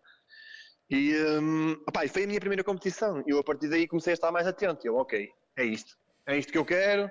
[0.89, 3.23] E, um, opa, foi a minha primeira competição.
[3.27, 4.87] Eu a partir daí comecei a estar mais atento.
[4.87, 5.97] Eu, ok, é isto.
[6.25, 7.09] É isto que eu quero.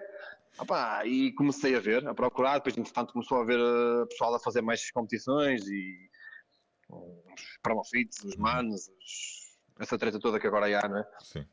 [0.58, 2.54] Opa, e comecei a ver, a procurar.
[2.58, 6.08] Depois, entretanto, começou a ver o eh, pessoal a fazer mais competições e
[6.88, 8.42] os promofits, os uhum.
[8.42, 11.04] manos, os, essa treta toda que agora há, não é?
[11.20, 11.46] Sim.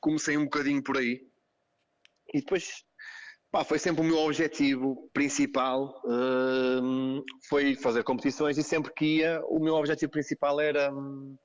[0.00, 1.31] Comecei um bocadinho por aí.
[2.32, 2.84] E depois,
[3.50, 9.40] pá, foi sempre o meu objetivo principal, hum, foi fazer competições e sempre que ia,
[9.44, 11.36] o meu objetivo principal era, hum,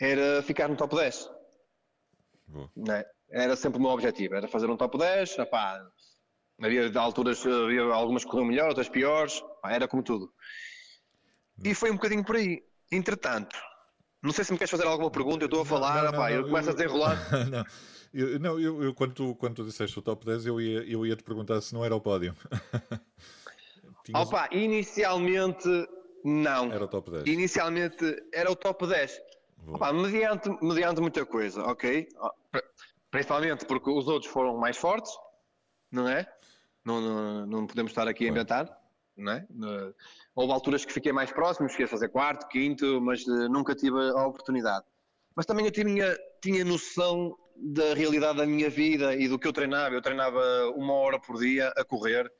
[0.00, 1.28] era ficar no top 10.
[2.76, 3.04] Né?
[3.30, 5.84] Era sempre o meu objetivo, era fazer um top 10, epá,
[6.62, 10.32] havia alturas, havia algumas que corriam melhor, outras piores, epá, era como tudo.
[11.64, 12.62] E foi um bocadinho por aí.
[12.90, 13.56] Entretanto,
[14.22, 16.30] não sei se me queres fazer alguma pergunta, eu estou a falar, não, não, epá,
[16.30, 16.72] não, eu começo eu...
[16.72, 17.16] a desenrolar.
[17.50, 17.64] não.
[18.12, 21.04] Eu, não, eu, eu, quando, tu, quando tu disseste o top 10, eu ia, eu
[21.04, 22.34] ia te perguntar se não era o pódio.
[24.04, 24.26] Tinhas...
[24.26, 25.68] Opa, inicialmente
[26.24, 26.72] não.
[26.72, 27.26] Era o top 10.
[27.26, 29.20] Inicialmente era o top 10.
[29.66, 32.08] Opa, mediante, mediante muita coisa, ok?
[33.10, 35.12] Principalmente porque os outros foram mais fortes,
[35.90, 36.26] não é?
[36.84, 38.80] Não, não, não podemos estar aqui a inventar,
[39.16, 39.46] não é?
[40.34, 43.98] Houve alturas que fiquei mais próximo, cheguei a fazer quarto, quinto, mas eh, nunca tive
[43.98, 44.86] a oportunidade.
[45.34, 49.52] Mas também eu tinha, tinha noção da realidade da minha vida e do que eu
[49.52, 49.94] treinava.
[49.94, 50.40] Eu treinava
[50.76, 52.30] uma hora por dia a correr.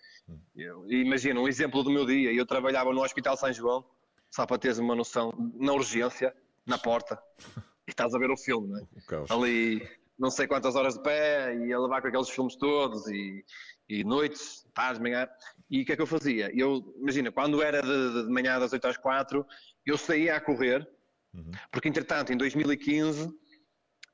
[0.89, 2.33] imagina, um exemplo do meu dia.
[2.33, 3.85] Eu trabalhava no Hospital São João,
[4.31, 6.35] só para teres uma noção, na urgência,
[6.67, 7.21] na porta.
[7.87, 8.83] E estás a ver o filme, não é?
[9.31, 13.43] Ali, não sei quantas horas de pé, e a levar com aqueles filmes todos, e,
[13.89, 15.27] e noites, tarde, manhã.
[15.71, 16.51] E o que é que eu fazia?
[16.55, 19.43] Eu, imagina, quando era de, de manhã das 8 às 4,
[19.87, 20.87] eu saía a correr,
[21.33, 21.51] uhum.
[21.73, 23.35] porque entretanto, em 2015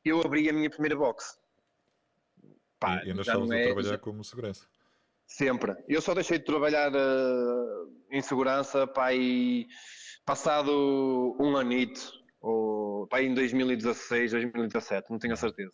[0.04, 1.38] eu abri a minha primeira box.
[2.78, 4.66] Pá, e ainda estavas é, a trabalhar como segurança?
[5.26, 5.74] Sempre.
[5.88, 9.66] Eu só deixei de trabalhar uh, em segurança pá, e
[10.26, 15.72] passado um anito, ou pá, em 2016, 2017, não tenho a certeza.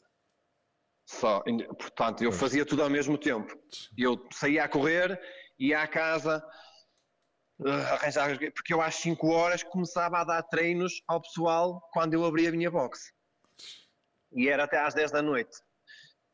[1.04, 1.42] Só,
[1.76, 3.52] portanto, eu fazia tudo ao mesmo tempo.
[3.98, 5.20] Eu saía a correr,
[5.58, 6.40] ia à casa,
[7.58, 12.24] uh, arranjar, porque eu às 5 horas começava a dar treinos ao pessoal quando eu
[12.24, 13.12] abria a minha box
[14.32, 15.58] e era até às 10 da noite.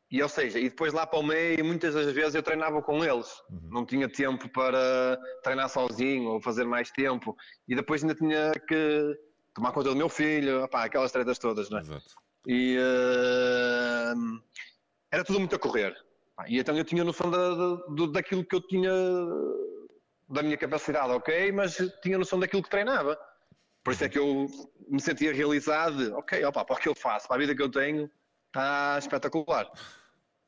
[0.09, 3.03] E ou seja, e depois lá para o meio, muitas das vezes eu treinava com
[3.03, 3.69] eles, uhum.
[3.69, 7.35] não tinha tempo para treinar sozinho ou fazer mais tempo,
[7.67, 9.19] e depois ainda tinha que
[9.53, 11.81] tomar conta do meu filho, opá, aquelas tretas todas, não é?
[11.81, 12.15] Exato.
[12.47, 14.41] E uh,
[15.11, 15.93] era tudo muito a correr.
[16.47, 18.91] E então eu tinha noção da, da, daquilo que eu tinha,
[20.29, 23.19] da minha capacidade, ok, mas tinha noção daquilo que treinava.
[23.87, 24.47] Por isso é que eu
[24.89, 27.71] me sentia realizado, ok, opa, para o que eu faço, para a vida que eu
[27.71, 28.11] tenho,
[28.47, 29.71] está espetacular.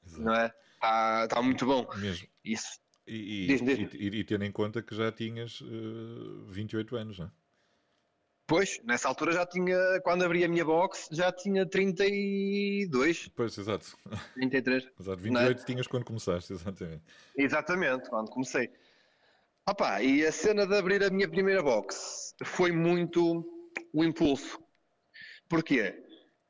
[0.05, 0.21] Exato.
[0.21, 0.53] Não é?
[0.73, 1.87] Está, está muito bom.
[1.95, 2.27] Mesmo.
[2.43, 2.77] Isso.
[3.07, 3.93] E, diz, diz.
[3.93, 7.31] E, e, tendo em conta que já tinhas uh, eh, 28 anos, não é?
[8.45, 13.29] Pois, nessa altura já tinha, quando abri a minha box, já tinha 32.
[13.33, 13.97] Pois, exato.
[14.35, 14.85] 33.
[14.99, 15.63] Exato, 28 é?
[15.63, 17.03] tinhas quando começaste, exatamente.
[17.37, 18.69] Exatamente, quando comecei.
[19.69, 23.45] Opa, e a cena de abrir a minha primeira box foi muito
[23.93, 24.59] o impulso.
[25.47, 25.93] Porquê?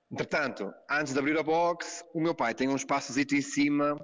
[0.10, 4.00] Entretanto, antes de abrir a box, o meu pai tem um espaçozito em cima,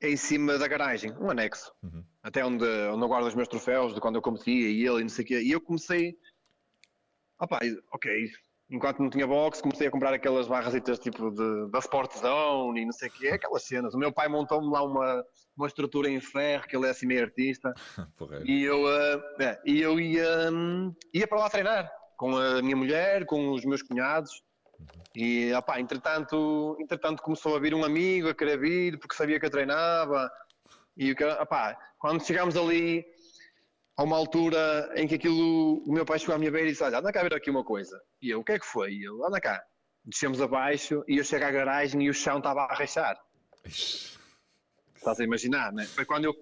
[0.00, 1.70] em cima da garagem, um anexo.
[1.82, 2.02] Uhum.
[2.22, 5.02] Até onde, onde eu guardo os meus troféus, de quando eu competia e ele e
[5.02, 5.42] não sei o quê.
[5.42, 6.18] E eu comecei,
[7.38, 7.60] opa,
[7.92, 8.30] ok,
[8.70, 12.84] enquanto não tinha box, comecei a comprar aquelas barrasitas tipo de, da Sport Zone e
[12.84, 13.94] não sei o quê, aquelas cenas.
[13.94, 15.24] O meu pai montou-me lá uma,
[15.56, 17.72] uma estrutura em ferro, que ele é assim meio artista.
[18.44, 22.76] e eu, uh, é, e eu ia, um, ia para lá treinar com a minha
[22.76, 24.42] mulher, com os meus cunhados.
[25.14, 29.46] E, opá, entretanto, entretanto começou a vir um amigo a querer vir, porque sabia que
[29.46, 30.30] eu treinava.
[30.96, 33.04] E, opá, quando chegámos ali
[33.96, 36.84] a uma altura em que aquilo, o meu pai chegou à minha beira e disse,
[36.84, 37.98] olha, anda cá ver aqui uma coisa.
[38.20, 38.92] E eu, o que é que foi?
[38.92, 39.62] E eu, anda cá.
[40.04, 43.18] Descemos abaixo e eu chego à garagem e o chão estava a rachar.
[43.64, 45.84] Estás a imaginar, né?
[45.86, 46.34] Foi quando eu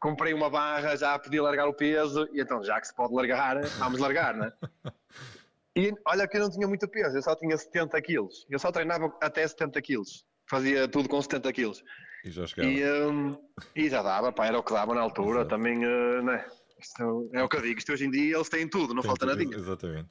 [0.00, 3.60] comprei uma barra, já podia largar o peso, e então, já que se pode largar,
[3.78, 4.52] vamos largar, né?
[5.76, 8.46] E olha que eu não tinha muito peso, eu só tinha 70 quilos.
[8.50, 10.24] Eu só treinava até 70 quilos.
[10.50, 11.84] Fazia tudo com 70 quilos.
[12.24, 12.68] E já chegava.
[12.68, 13.38] E, um,
[13.76, 15.40] e já dava, pá, era o que dava na altura.
[15.40, 15.50] Exato.
[15.50, 16.44] Também, uh, né?
[16.80, 19.08] Isto é o que eu digo, isto hoje em dia eles têm tudo, não Tem
[19.08, 19.42] falta nada.
[19.42, 20.08] Exatamente.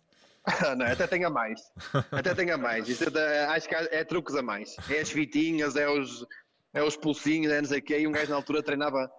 [0.78, 1.62] não, até tenha mais.
[2.12, 2.88] Até tenha mais.
[2.88, 4.76] Isto é, acho que é truques a mais.
[4.90, 6.26] É as fitinhas, é os,
[6.74, 9.12] é os pulsinhos, é não sei o quê, e um gajo na altura treinava,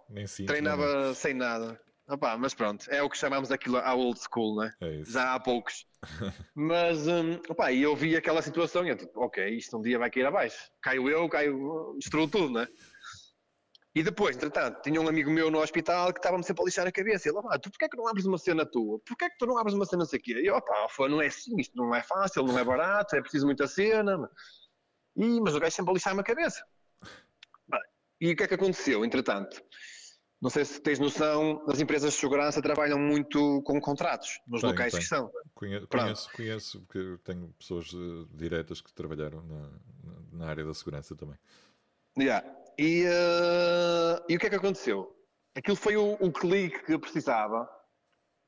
[0.47, 1.79] treinava sem nada.
[2.09, 4.73] Opa, mas pronto, é o que chamamos aquilo a old school, né?
[4.81, 5.85] É Já há poucos.
[6.55, 9.99] mas, um, opa, e eu vi aquela situação e eu tipo, ok, isto um dia
[9.99, 10.57] vai cair abaixo.
[10.81, 12.67] Caio eu, caio, destruo tudo, né?
[13.94, 16.92] E depois, entretanto, tinha um amigo meu no hospital que estava-me sempre a lixar a
[16.92, 17.29] cabeça.
[17.29, 19.01] Ele, ah, tu porquê é que não abres uma cena tua?
[19.01, 20.35] Porquê é que tu não abres uma cena assim aqui?
[20.35, 23.46] E eu, opá, não é assim, isto não é fácil, não é barato, é preciso
[23.46, 24.31] muita cena.
[25.16, 26.62] E, mas o gajo sempre a lixar-me a cabeça.
[28.20, 29.62] E o que é que aconteceu, entretanto?
[30.40, 34.94] Não sei se tens noção, as empresas de segurança trabalham muito com contratos nos locais
[34.94, 35.31] que são.
[35.55, 39.70] Conheço, conheço, conheço, porque tenho pessoas uh, diretas que trabalharam na,
[40.33, 41.37] na, área da segurança também.
[42.16, 42.46] Yeah.
[42.79, 45.12] E, uh, e o que é que aconteceu?
[45.57, 47.69] Aquilo foi o, o clique que eu precisava.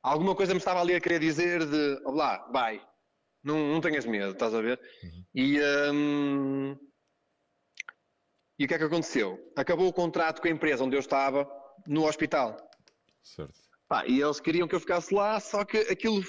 [0.02, 2.80] Alguma coisa me estava ali a querer dizer de, lá, vai,
[3.42, 4.80] não, não tenhas medo, estás a ver?
[5.02, 5.24] Uhum.
[5.34, 5.60] E,
[5.92, 6.78] um,
[8.58, 9.52] e o que é que aconteceu?
[9.56, 11.48] Acabou o contrato com a empresa onde eu estava,
[11.86, 12.56] no hospital.
[13.22, 13.58] Certo.
[13.88, 16.22] Pá, e eles queriam que eu ficasse lá, só que aquilo,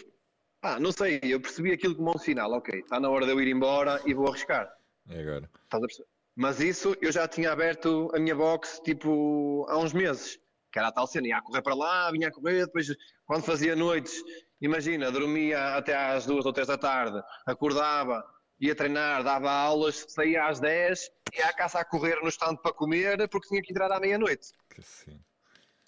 [0.60, 3.40] pá, não sei, eu percebi aquilo como um sinal, ok, está na hora de eu
[3.40, 4.68] ir embora e vou arriscar.
[5.10, 5.50] É agora.
[5.66, 6.11] Estás a perceber?
[6.42, 10.40] Mas isso eu já tinha aberto a minha box tipo há uns meses,
[10.72, 12.88] que era a tal cena, ia a correr para lá, vinha a correr, depois
[13.28, 14.16] quando fazia noites,
[14.60, 18.26] imagina, dormia até às duas ou três da tarde, acordava,
[18.60, 22.74] ia treinar, dava aulas, saía às 10, ia à casa a correr no stand para
[22.74, 24.48] comer, porque tinha que entrar à meia-noite.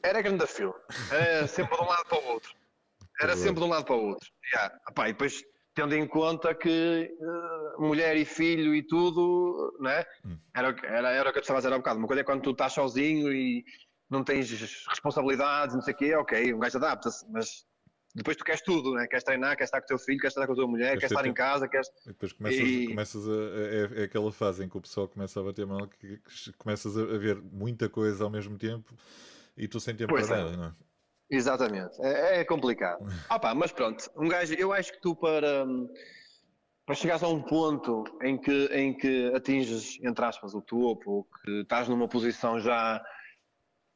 [0.03, 0.71] Era grande fio.
[1.09, 2.53] Era sempre de um lado para o outro.
[3.19, 4.29] Era sempre de um lado para o outro.
[4.53, 4.79] Yeah.
[4.87, 10.05] Epá, e depois, tendo em conta que uh, mulher e filho e tudo, né?
[10.25, 10.38] Hum.
[10.55, 11.99] Era, era, era o que eu estava a dizer há bocado.
[11.99, 13.65] Uma coisa é quando tu estás sozinho e
[14.09, 14.51] não tens
[14.88, 17.65] responsabilidades, não sei o quê, ok, um gajo adapta-se, mas
[18.13, 19.07] depois tu queres tudo, né?
[19.07, 21.12] queres treinar, queres estar com o teu filho, queres estar com a tua mulher, queres
[21.12, 21.88] estar em casa, queres...
[22.05, 22.88] E depois começas, e...
[22.88, 26.17] começas a, é, é, aquela fase em que o pessoal começa a bater mal, que,
[26.17, 28.93] que começas a ver muita coisa ao mesmo tempo
[29.57, 30.43] e tu sem tempo pois para é.
[30.43, 30.73] nada, não é?
[31.29, 33.05] Exatamente, é, é complicado.
[33.31, 35.65] Opa, mas pronto, um gajo, eu acho que tu para,
[36.86, 41.23] para chegares a um ponto em que, em que atinges, entre aspas, o topo, ou
[41.23, 43.03] que estás numa posição já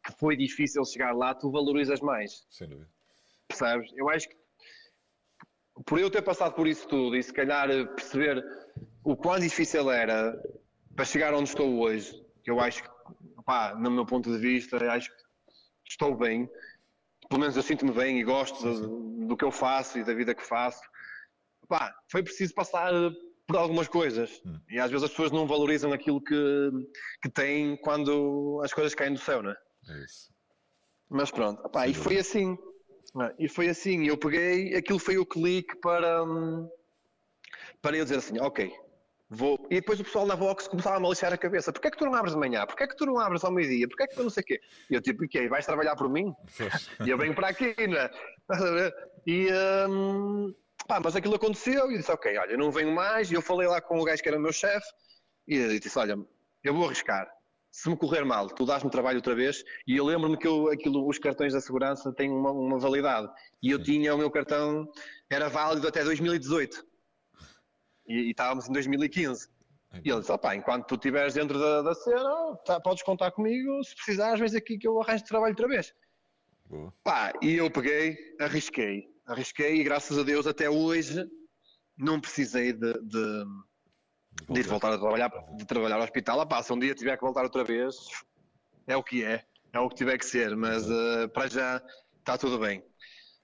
[0.05, 2.45] que foi difícil chegar lá, tu valorizas mais.
[2.49, 2.89] Sem dúvida.
[3.47, 3.91] Percebes?
[3.95, 4.37] Eu acho que
[5.85, 8.43] por eu ter passado por isso tudo e se calhar perceber
[9.03, 10.35] o quão difícil era
[10.95, 12.89] para chegar onde estou hoje, que eu acho que,
[13.45, 15.23] pá, no meu ponto de vista, acho que
[15.89, 16.49] estou bem,
[17.29, 20.33] pelo menos eu sinto-me bem e gosto do, do, que eu faço e da vida
[20.33, 20.81] que faço.
[21.67, 22.91] Pá, foi preciso passar
[23.45, 24.59] por algumas coisas hum.
[24.69, 26.69] e às vezes as pessoas não valorizam aquilo que,
[27.21, 29.57] que têm quando as coisas caem do céu, não é?
[29.89, 30.33] É isso.
[31.09, 32.57] Mas pronto, pá, e foi assim.
[33.39, 36.69] E foi assim, eu peguei, aquilo foi o clique para, hum,
[37.81, 38.71] para eu dizer assim, ok,
[39.29, 39.67] Vou.
[39.69, 41.73] E depois o pessoal na Vox começava a me lixar a cabeça.
[41.73, 42.65] Porquê é que tu não abres de manhã?
[42.65, 43.87] Porquê é que tu não abres ao meio-dia?
[43.87, 44.61] Porquê é que tu não sei o quê?
[44.89, 45.49] E eu tipo, o quê?
[45.49, 46.33] Vais trabalhar por mim?
[47.05, 48.09] e eu venho para aqui, não é?
[49.27, 49.49] E,
[49.89, 50.55] um,
[50.87, 53.29] pá, mas aquilo aconteceu e eu disse, ok, olha, não venho mais.
[53.29, 54.87] E eu falei lá com o gajo que era o meu chefe
[55.45, 56.17] e eu disse, olha,
[56.63, 57.29] eu vou arriscar.
[57.69, 59.61] Se me correr mal, tu dás-me trabalho outra vez.
[59.85, 63.29] E eu lembro-me que eu, aquilo, os cartões da segurança têm uma, uma validade.
[63.61, 64.87] E eu tinha o meu cartão,
[65.29, 66.87] era válido até 2018
[68.07, 69.49] e, e estávamos em 2015.
[70.03, 73.83] E ele disse: opá, enquanto tu estiveres dentro da, da cena, tá, podes contar comigo.
[73.83, 75.93] Se precisares, vens aqui que eu arranjo trabalho outra vez.
[76.65, 76.93] Boa.
[77.03, 81.25] Pá, e eu peguei, arrisquei, arrisquei e graças a Deus até hoje
[81.97, 83.45] não precisei de, de,
[84.49, 86.41] de, de voltar a trabalhar, de trabalhar no hospital.
[86.41, 87.95] Ah, pá, se um dia tiver que voltar outra vez,
[88.85, 91.81] é o que é, é o que tiver que ser, mas uh, para já
[92.19, 92.83] está tudo bem.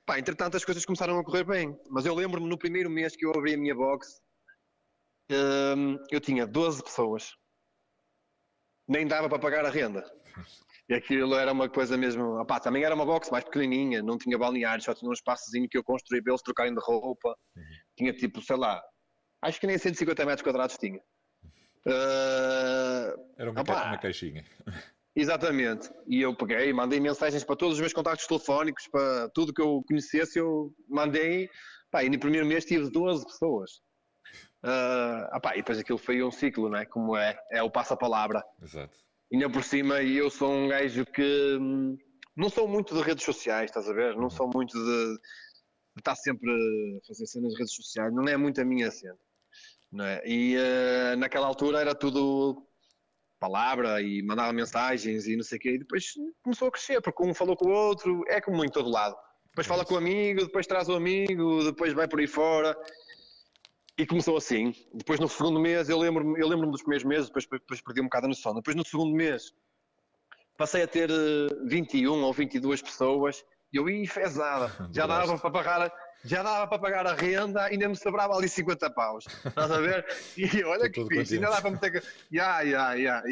[0.06, 3.26] Pá, entretanto as coisas começaram a correr bem, mas eu lembro-me no primeiro mês que
[3.26, 4.22] eu abri a minha box,
[6.12, 7.32] eu tinha 12 pessoas.
[8.88, 10.04] Nem dava para pagar a renda.
[10.90, 12.42] E aquilo era uma coisa mesmo.
[12.42, 15.78] Opá, também era uma box mais pequenininha, não tinha balneário, só tinha um espaçozinho que
[15.78, 17.30] eu construí para eles trocarem de roupa.
[17.56, 17.64] Uhum.
[17.98, 18.84] Tinha tipo, sei lá,
[19.42, 21.00] acho que nem 150 metros quadrados tinha.
[21.88, 24.46] Uh, era uma, uma caixinha.
[25.16, 25.90] Exatamente.
[26.08, 29.84] E eu peguei, mandei mensagens para todos os meus contactos telefónicos, para tudo que eu
[29.88, 31.50] conhecesse, eu mandei.
[31.92, 33.82] Pá, e no primeiro mês tive 12 pessoas.
[34.64, 36.86] Uh, opá, e depois aquilo foi um ciclo, não é?
[36.86, 38.42] Como é, é o passo-palavra.
[38.62, 38.98] Exato.
[39.30, 41.98] E ainda por cima, e eu sou um gajo que hum,
[42.36, 44.16] não sou muito de redes sociais, estás a ver?
[44.16, 44.30] Não uhum.
[44.30, 45.20] sou muito de, de,
[45.98, 49.18] estar sempre a fazer cenas de redes sociais, não é muito a minha cena.
[49.92, 50.22] Não é?
[50.26, 52.66] E uh, naquela altura era tudo
[53.40, 57.22] palavra e mandava mensagens e não sei o quê, e depois começou a crescer, porque
[57.22, 59.14] um falou com o outro, é como em todo lado.
[59.48, 62.74] Depois fala com o amigo, depois traz o amigo, depois vai por aí fora
[63.98, 64.74] e começou assim.
[64.94, 68.06] Depois no segundo mês, eu lembro-me eu lembro dos primeiros meses, depois, depois perdi um
[68.06, 68.54] bocado a noção.
[68.54, 69.54] Depois no segundo mês,
[70.58, 71.10] passei a ter
[71.66, 73.44] 21 eh, ou 22 pessoas.
[73.72, 74.72] E eu ia fezada.
[74.94, 75.92] Já dava para pagar,
[76.26, 79.26] já dava para pagar a renda, ainda me sobrava ali 50 paus.
[79.46, 80.06] Estás a ver?
[80.38, 82.04] E olha que fixe, ainda dá para meter.
[82.32, 83.24] Ya, ya, ya.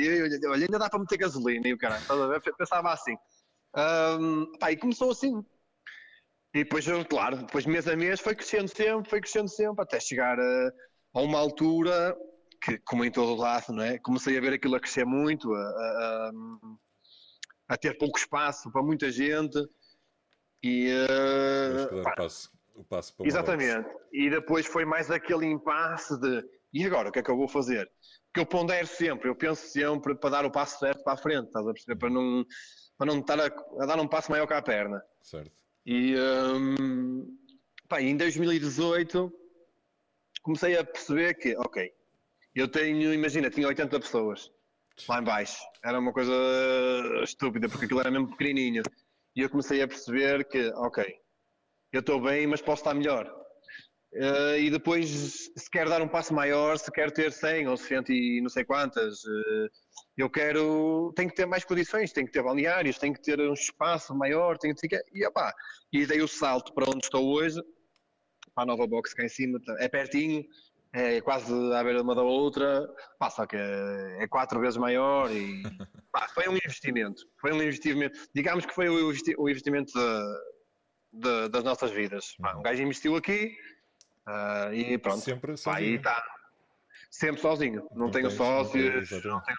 [0.50, 2.02] Olha, ainda dá para meter gasolina e o caralho.
[2.02, 2.42] Estás a ver?
[2.42, 3.16] Pensava assim.
[3.78, 5.42] Um, pá, e começou assim.
[6.54, 10.38] E depois, claro, depois mês a mês foi crescendo sempre, foi crescendo sempre, até chegar
[10.38, 10.72] a,
[11.14, 12.16] a uma altura
[12.62, 13.98] que, como em todo o lado, não é?
[13.98, 16.32] Comecei a ver aquilo a crescer muito, a, a,
[17.70, 19.58] a ter pouco espaço para muita gente.
[20.62, 20.92] E.
[21.90, 23.90] Uh, pá, o passo, o passo para Exatamente.
[24.12, 26.44] E depois foi mais aquele impasse de.
[26.74, 27.90] E agora, o que é que eu vou fazer?
[28.28, 31.48] Porque eu pondero sempre, eu penso sempre para dar o passo certo para a frente,
[31.48, 31.98] estás a perceber?
[31.98, 32.46] Para não,
[32.98, 35.02] para não estar a, a dar um passo maior que a perna.
[35.22, 35.61] Certo.
[35.86, 37.38] E um,
[37.88, 39.32] pá, em 2018
[40.42, 41.92] comecei a perceber que, ok,
[42.56, 44.52] eu tenho, imagina, tinha 80 pessoas
[45.08, 45.62] lá em baixo.
[45.84, 46.34] Era uma coisa
[47.24, 48.84] estúpida, porque aquilo era mesmo pequenininho.
[49.36, 51.06] E eu comecei a perceber que, ok,
[51.92, 53.26] eu estou bem, mas posso estar melhor.
[54.14, 58.04] Uh, e depois, se quer dar um passo maior, se quer ter 100 ou 100
[58.10, 59.70] e não sei quantas, uh,
[60.18, 63.54] eu quero, tenho que ter mais condições, tenho que ter balneários, tenho que ter um
[63.54, 65.54] espaço maior, tenho que ter, e, opá,
[65.92, 67.62] e dei o salto para onde estou hoje,
[68.54, 70.44] para a nova box cá em cima, é pertinho,
[70.94, 72.88] é quase à beira uma da outra,
[73.18, 75.64] pá, só que é quatro vezes maior e
[76.12, 81.64] pá, foi um investimento, foi um investimento, digamos que foi o investimento de, de, das
[81.64, 82.36] nossas vidas.
[82.38, 83.56] Pá, um gajo investiu aqui,
[84.28, 85.20] Uh, e pronto.
[85.20, 85.86] Sempre sozinho.
[85.86, 86.24] Aí está.
[87.10, 87.88] Sempre sozinho.
[87.92, 89.12] Não, não tenho sócios.
[89.12, 89.58] Não tenho...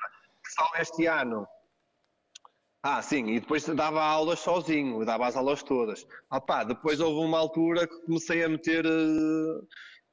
[0.54, 1.46] Só este ano.
[2.84, 6.06] Ah, sim, e depois dava aulas sozinho, dava as aulas todas.
[6.30, 9.66] Opa, depois houve uma altura que comecei a meter uh,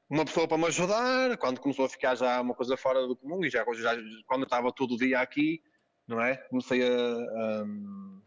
[0.08, 3.44] uma pessoa para me ajudar, quando começou a ficar já uma coisa fora do comum,
[3.44, 5.60] e já, já quando eu estava todo o dia aqui,
[6.06, 6.36] não é?
[6.36, 8.22] Comecei a, um,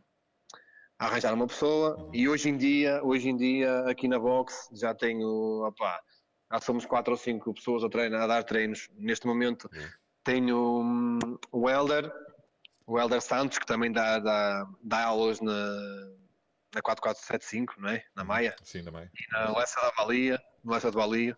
[0.99, 4.93] a arranjar uma pessoa, e hoje em dia, hoje em dia, aqui na box, já
[4.93, 6.01] tenho, opá,
[6.51, 8.89] já somos quatro ou cinco pessoas a, treinar, a dar treinos.
[8.97, 9.69] Neste momento.
[10.23, 11.19] Tenho um,
[11.51, 12.11] o Helder,
[12.85, 15.53] o Helder Santos, que também dá, dá, dá aulas na,
[16.73, 18.03] na 4475, não é?
[18.15, 18.27] Na uhum.
[18.27, 18.55] Maia.
[18.63, 19.11] Sim, na Maia.
[19.13, 21.37] E na Lessa da Balia, no Lessa de Balia.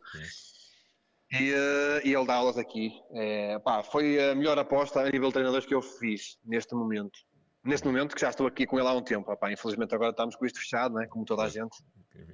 [1.31, 2.91] E, uh, e, ele dá aulas aqui.
[3.13, 7.19] É, pá, foi a melhor aposta a nível de treinadores que eu fiz neste momento.
[7.63, 9.35] Neste momento, que já estou aqui com ele há um tempo.
[9.49, 11.07] Infelizmente agora estamos com isto fechado, né?
[11.07, 11.75] como toda a gente.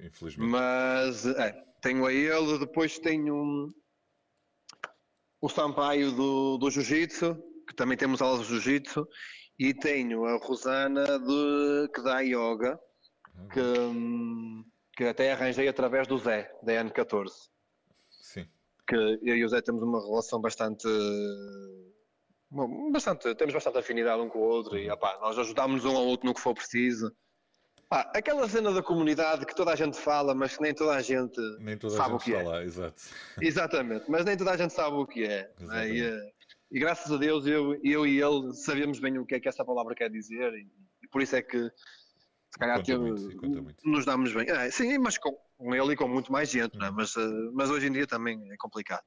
[0.04, 0.50] Infelizmente.
[0.50, 3.72] Mas é, tenho a ele, depois tenho
[5.42, 7.34] o Sampaio do, do Jiu-Jitsu,
[7.68, 9.06] que também temos aulas de Jiu-Jitsu,
[9.58, 12.78] e tenho a Rosana de, que dá yoga,
[13.52, 14.64] que, hum,
[14.96, 17.28] que até arranjei através do Zé, da N14.
[18.08, 18.46] Sim.
[18.86, 20.86] Que eu e o Zé temos uma relação bastante.
[22.92, 24.94] bastante temos bastante afinidade um com o outro e uhum.
[24.94, 27.12] opá, nós ajudamos um ao outro no que for preciso.
[27.94, 31.02] Ah, aquela cena da comunidade que toda a gente fala, mas que nem toda a
[31.02, 32.42] gente nem toda sabe a gente o que é.
[32.42, 33.02] Lá, exato.
[33.38, 35.52] Exatamente, mas nem toda a gente sabe o que é.
[35.60, 35.90] Né?
[35.90, 36.32] E, eh,
[36.70, 39.62] e, graças a Deus eu, eu e ele sabemos bem o que é que essa
[39.62, 40.66] palavra quer dizer e,
[41.02, 41.70] e por isso é que
[42.52, 44.48] se calhar muito, nos damos bem.
[44.48, 46.90] É, sim, mas com, com, ele e com muito mais gente, né?
[46.90, 49.02] mas, eh, mas hoje em dia também é complicado.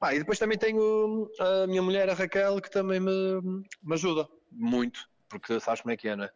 [0.00, 3.40] Ah, e depois também tenho a minha mulher, a Raquel, que também me,
[3.80, 5.08] me ajuda muito,
[5.38, 6.30] porque sabes como é que é, não é?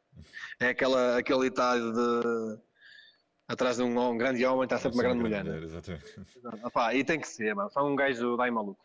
[0.61, 2.59] É aquela, aquele ditado de
[3.49, 5.45] atrás de um, um grande homem está sempre uma grande mulher.
[5.45, 6.05] mulher exatamente.
[6.95, 7.71] e tem que ser, mano.
[7.71, 8.85] Só um gajo dá em maluco.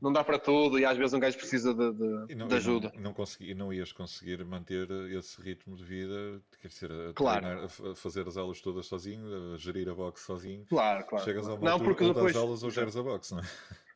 [0.00, 2.90] Não dá para tudo e às vezes um gajo precisa de, de, não, de ajuda.
[2.92, 7.12] E não, não, consegui, não ias conseguir manter esse ritmo de vida, quer dizer, a,
[7.14, 7.40] claro.
[7.40, 10.66] treinar, a fazer as aulas todas sozinho, a gerir a box sozinho.
[10.66, 11.24] Claro, claro.
[11.24, 12.32] Chegas a uma não, porque depois...
[12.32, 13.42] das aulas ou geres a box, não é?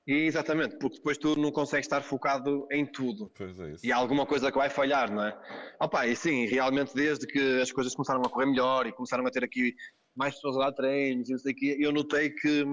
[0.07, 3.29] Exatamente, porque depois tu não consegues estar focado em tudo.
[3.37, 3.85] Pois é isso.
[3.85, 5.37] E há alguma coisa que vai falhar, não é?
[5.81, 9.31] Opa, e sim, realmente desde que as coisas começaram a correr melhor e começaram a
[9.31, 9.75] ter aqui
[10.15, 12.65] mais pessoas a dar treinos e não sei o quê, eu notei que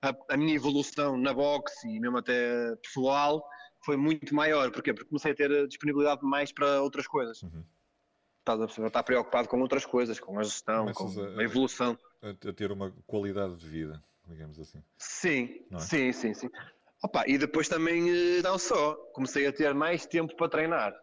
[0.00, 3.44] a, a, minha evolução na boxe e mesmo até pessoal
[3.84, 4.70] foi muito maior.
[4.70, 4.94] Porquê?
[4.94, 7.42] Porque comecei a ter disponibilidade mais para outras coisas.
[7.42, 7.64] Uhum.
[8.38, 8.86] Estás a perceber?
[8.86, 11.98] Estar preocupado com outras coisas, com a gestão, Começas com a, a evolução.
[12.22, 14.82] A, a ter uma qualidade de vida digamos assim.
[14.98, 15.78] Sim, é?
[15.78, 16.48] sim, sim, sim.
[17.02, 20.94] Opa, e depois também, eh, não só, comecei a ter mais tempo para treinar.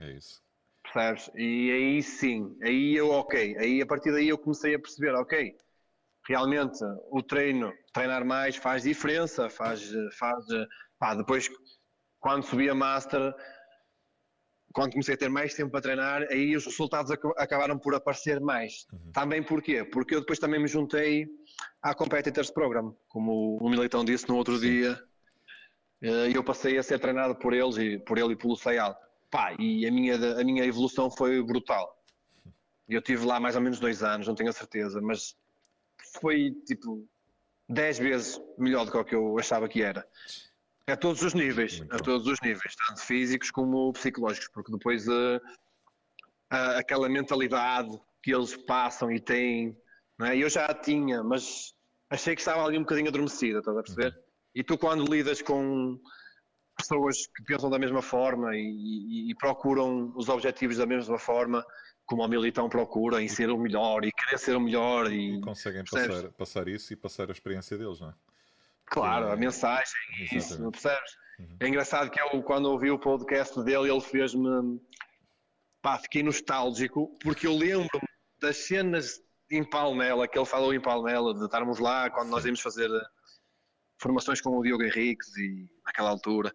[0.00, 0.42] É isso.
[0.82, 1.30] Percebes?
[1.34, 5.56] E aí sim, aí eu, ok, aí a partir daí eu comecei a perceber, ok,
[6.28, 6.78] realmente
[7.10, 9.82] o treino, treinar mais faz diferença, faz,
[10.18, 10.44] faz,
[10.98, 11.48] pá, depois
[12.20, 13.34] quando subi a Master,
[14.76, 18.86] quando comecei a ter mais tempo para treinar, aí os resultados acabaram por aparecer mais.
[18.92, 19.10] Uhum.
[19.10, 19.82] Também porquê?
[19.82, 21.26] Porque eu depois também me juntei
[21.80, 24.68] à Competitors Program, como o Militão disse no outro Sim.
[24.68, 25.02] dia,
[26.02, 28.94] eh, e eu passei a ser treinado por eles e por ele e pelo Sayal.
[29.30, 31.96] Pá, e a minha, a minha evolução foi brutal.
[32.86, 35.34] Eu tive lá mais ou menos dois anos, não tenho a certeza, mas
[36.20, 37.02] foi tipo
[37.66, 40.06] 10 vezes melhor do que o que eu achava que era.
[40.88, 45.08] A todos os níveis, Muito a todos os níveis, tanto físicos como psicológicos, porque depois
[45.08, 45.40] uh,
[46.52, 47.90] uh, aquela mentalidade
[48.22, 49.76] que eles passam e têm,
[50.22, 50.36] é?
[50.36, 51.74] eu já a tinha, mas
[52.08, 54.14] achei que estava ali um bocadinho adormecida, estás a perceber?
[54.14, 54.22] Uhum.
[54.54, 56.00] E tu quando lidas com
[56.76, 61.64] pessoas que pensam da mesma forma e, e, e, procuram os objetivos da mesma forma,
[62.04, 65.10] como o Militão procura, em ser o melhor e querer ser o melhor.
[65.10, 68.14] E, e conseguem passar, passar, isso e passar a experiência deles, não é?
[68.86, 70.36] Claro, a mensagem, Exatamente.
[70.36, 71.10] isso, percebes?
[71.38, 71.56] Uhum.
[71.60, 74.80] É engraçado que eu, quando ouvi o podcast dele, ele fez-me.
[75.82, 78.00] Pá, fiquei nostálgico, porque eu lembro
[78.40, 79.20] das cenas
[79.50, 83.06] em Palmela, que ele falou em Palmela, de estarmos lá quando nós íamos fazer eh,
[84.00, 86.52] formações com o Diogo Henriques e naquela altura.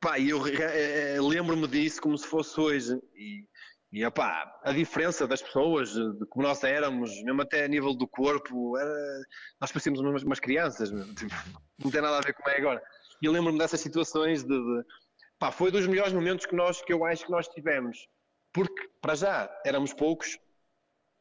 [0.00, 3.00] Pá, eu eh, lembro-me disso como se fosse hoje.
[3.14, 3.46] E
[3.90, 8.06] e opá, a diferença das pessoas, de como nós éramos, mesmo até a nível do
[8.06, 9.22] corpo, era,
[9.60, 11.34] nós parecíamos umas, umas crianças, tipo,
[11.82, 12.82] não tem nada a ver com é agora.
[13.22, 14.84] E eu lembro-me dessas situações de, de
[15.38, 18.06] pá, foi dos melhores momentos que nós que eu acho que nós tivemos,
[18.52, 20.38] porque para já éramos poucos,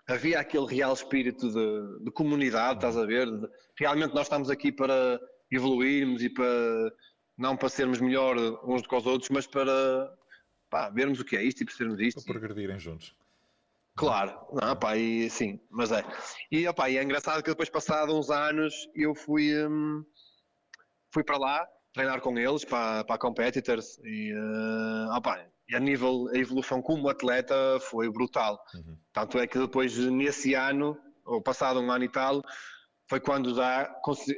[0.05, 3.27] havia aquele real espírito de, de comunidade, estás a ver?
[3.27, 3.47] De,
[3.79, 6.91] realmente nós estamos aqui para evoluirmos e para
[7.37, 10.11] não para sermos melhor uns do que os outros, mas para
[10.69, 12.23] pá, vermos o que é isto e percebermos isto.
[12.23, 13.15] Para progredirem juntos.
[13.95, 16.03] Claro, não, pá, e sim, mas é.
[16.51, 20.05] E, opá, e é engraçado que depois, passado uns anos, eu fui, hum,
[21.11, 26.29] fui para lá treinar com eles para, para Competitors e, uh, opá, e a nível,
[26.31, 28.63] a evolução como atleta foi brutal.
[28.75, 28.97] Uhum.
[29.11, 30.95] Tanto é que depois, nesse ano,
[31.25, 32.43] ou passado um ano e tal,
[33.09, 33.91] foi quando já,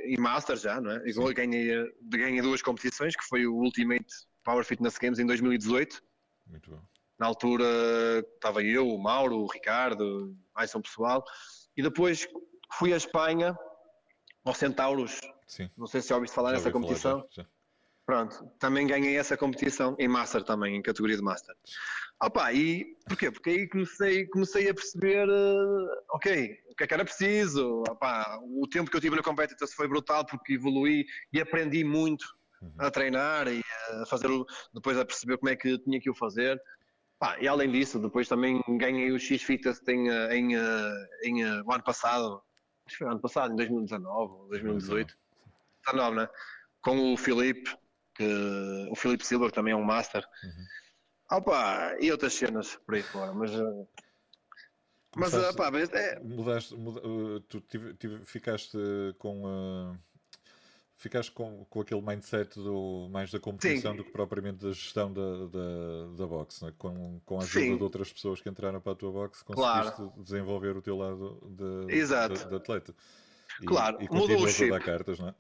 [0.06, 1.04] e Master já, não é?
[1.06, 4.08] E ganhei, ganhei duas competições, que foi o Ultimate
[4.44, 6.02] Power Fitness Games em 2018
[6.50, 6.82] muito bom.
[7.20, 7.66] Na altura
[8.36, 11.24] estava eu, o Mauro, o Ricardo, mais um pessoal.
[11.76, 12.28] E depois
[12.74, 13.58] fui à Espanha,
[14.44, 15.20] ao Centauros.
[15.48, 15.70] Sim.
[15.78, 17.28] Não sei se já ouviste falar já nessa competição.
[17.36, 17.50] Falar,
[18.06, 21.56] Pronto, também ganhei essa competição em Master também, em categoria de Master.
[22.24, 23.30] Opa, e porquê?
[23.30, 27.84] Porque aí comecei, comecei a perceber, uh, ok, o que é que era preciso.
[27.88, 32.26] Opa, o tempo que eu tive na Competitors foi brutal porque evolui e aprendi muito
[32.62, 32.74] uhum.
[32.78, 33.62] a treinar e
[34.02, 34.30] a fazer,
[34.74, 36.62] depois a perceber como é que tinha que o fazer.
[37.20, 41.84] Pá, e além disso, depois também ganhei o X-Fitness em, em, em, em, o ano
[41.84, 42.42] passado,
[42.86, 45.18] acho que foi ano passado, em 2019 ou 2018,
[45.86, 46.30] 19, né?
[46.82, 47.76] com o Filipe,
[48.16, 50.26] que, o Filipe Silva, que também é um Master.
[50.44, 51.38] Uhum.
[51.38, 53.52] Opa, e outras cenas por aí fora, mas.
[53.52, 53.88] Eh,
[55.16, 56.20] mas, opa, mas é...
[56.20, 58.78] mudaste, muda, eh, tu tive, tive, ficaste
[59.18, 59.44] com.
[59.44, 60.09] Uh
[61.00, 63.98] ficaste com, com aquele mindset do, mais da competição Sim.
[63.98, 66.74] do que propriamente da gestão da, da, da boxe, né?
[66.78, 67.78] com, com a ajuda Sim.
[67.78, 70.14] de outras pessoas que entraram para a tua boxe, conseguiste claro.
[70.18, 72.94] desenvolver o teu lado de, de, de atleta.
[73.62, 74.72] E, claro, e mudou o chip.
[74.72, 75.36] a dar cartas, não é?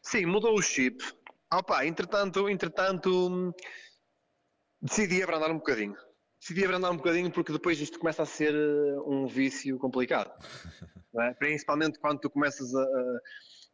[0.00, 1.04] Sim, mudou o chip.
[1.52, 3.54] Opa, entretanto, entretanto,
[4.80, 5.96] decidi abrandar um bocadinho.
[6.40, 10.32] Decidi abrandar um bocadinho porque depois isto começa a ser eh, um vício complicado.
[11.20, 11.34] é?
[11.34, 13.20] Principalmente quando tu começas a, a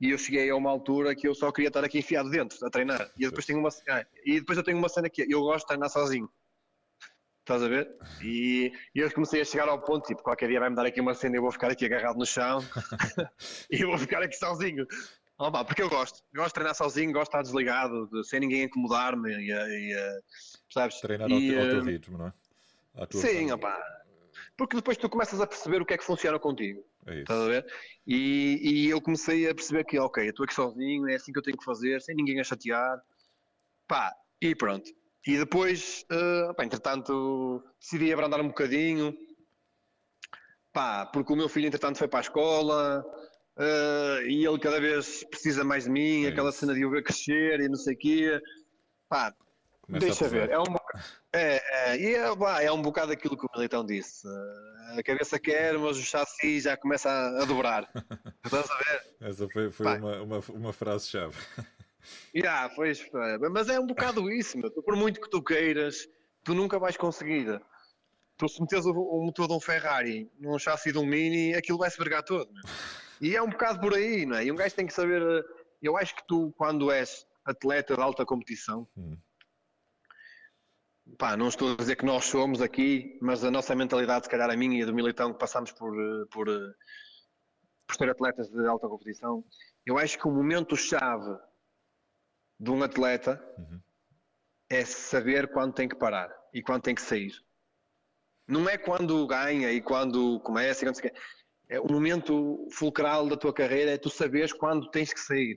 [0.01, 2.71] e eu cheguei a uma altura que eu só queria estar aqui enfiado dentro, a
[2.71, 3.11] treinar.
[3.17, 5.67] E depois tenho uma, ah, e depois eu tenho uma cena que eu gosto de
[5.67, 6.31] treinar sozinho.
[7.41, 7.91] Estás a ver?
[8.23, 11.15] E, e eu comecei a chegar ao ponto, tipo, qualquer dia vai-me dar aqui uma
[11.15, 12.61] cena e eu vou ficar aqui agarrado no chão
[13.73, 14.87] e eu vou ficar aqui sozinho.
[15.39, 16.23] Oh, pá, porque eu gosto.
[16.33, 20.21] Eu gosto de treinar sozinho, gosto de estar desligado, de, sem ninguém incomodar-me e, e,
[20.71, 21.01] sabes?
[21.01, 22.33] Treinar e, ao, ao teu ritmo, não é?
[23.13, 23.81] Sim, opá.
[24.57, 26.85] Porque depois tu começas a perceber o que é que funciona contigo.
[27.07, 27.67] É Estás a ver?
[28.07, 31.39] E, e, eu comecei a perceber que, ok, eu estou aqui sozinho, é assim que
[31.39, 33.01] eu tenho que fazer, sem ninguém a chatear.
[33.87, 34.91] Pá, e pronto.
[35.27, 39.15] E depois, uh, pá, entretanto, decidi abrandar um bocadinho.
[40.73, 43.05] Pá, porque o meu filho, entretanto, foi para a escola.
[43.59, 47.03] Uh, e ele cada vez precisa mais de mim, é aquela cena de eu ver
[47.03, 48.41] crescer e não sei o quê.
[49.09, 49.35] Pá,
[49.89, 50.51] Começa deixa ver.
[50.51, 50.65] É um,
[51.33, 54.29] é, é, é, bah, é um bocado aquilo que o Militão disse.
[54.99, 57.91] A cabeça quer, mas o chassi já começa a, a dobrar.
[58.45, 59.03] Estás a ver?
[59.23, 61.35] Essa foi, foi uma, uma, uma frase-chave.
[62.35, 62.93] Yeah, foi,
[63.51, 64.71] mas é um bocado isso, meu.
[64.71, 66.09] por muito que tu queiras,
[66.43, 67.61] tu nunca vais conseguir.
[68.39, 71.77] Tu se meteres o, o motor de um Ferrari num chassi de um Mini, aquilo
[71.77, 72.51] vai se vergar todo.
[72.51, 72.63] Meu.
[73.21, 74.45] E é um bocado por aí, não é?
[74.45, 75.45] E um gajo tem que saber.
[75.83, 79.19] Eu acho que tu, quando és atleta de alta competição, hum
[81.17, 84.51] pá, não estou a dizer que nós somos aqui, mas a nossa mentalidade, se calhar
[84.51, 86.75] a minha e a do Militão, que passamos por, eh, por, eh,
[87.87, 89.45] por ser atletas de alta competição,
[89.87, 91.39] eu acho que o momento-chave
[92.61, 93.81] de um atleta uhum.
[94.69, 97.33] é saber quando tem que parar e quando tem que sair.
[98.47, 101.13] Não é quando ganha e quando começa e quando se...
[101.71, 105.55] É o momento fulcral da tua carreira é tu saberes quando tens que sair.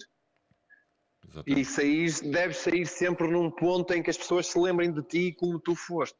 [1.32, 1.61] Exatamente.
[1.61, 5.34] E sair, deves sair sempre num ponto em que as pessoas se lembrem de ti
[5.34, 6.19] como tu foste.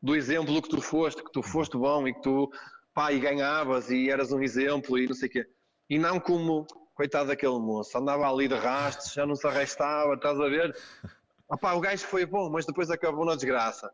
[0.00, 1.42] Do exemplo que tu foste, que tu uhum.
[1.42, 2.50] foste bom e que tu,
[2.92, 5.46] pá, e ganhavas e eras um exemplo e não sei o quê.
[5.90, 10.38] E não como, coitado daquele moço, andava ali de rastros, já não se arrastava, estás
[10.38, 10.76] a ver?
[11.48, 13.90] Opá, o gajo foi bom, mas depois acabou na desgraça.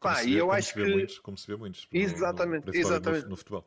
[0.00, 0.84] Pá, e eu acho que.
[0.84, 1.88] Muitos, como se vê muitos.
[1.92, 3.24] Exatamente, no, exatamente.
[3.24, 3.66] No, no, futebol.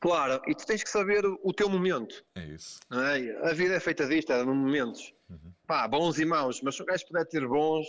[0.00, 2.24] Claro, e tu tens que saber o teu momento.
[2.36, 2.78] É isso.
[2.92, 3.48] É?
[3.50, 5.12] A vida é feita disto, é de momentos.
[5.28, 5.52] Uhum.
[5.66, 7.86] Pá, bons e maus, mas se um gajo puder ter bons,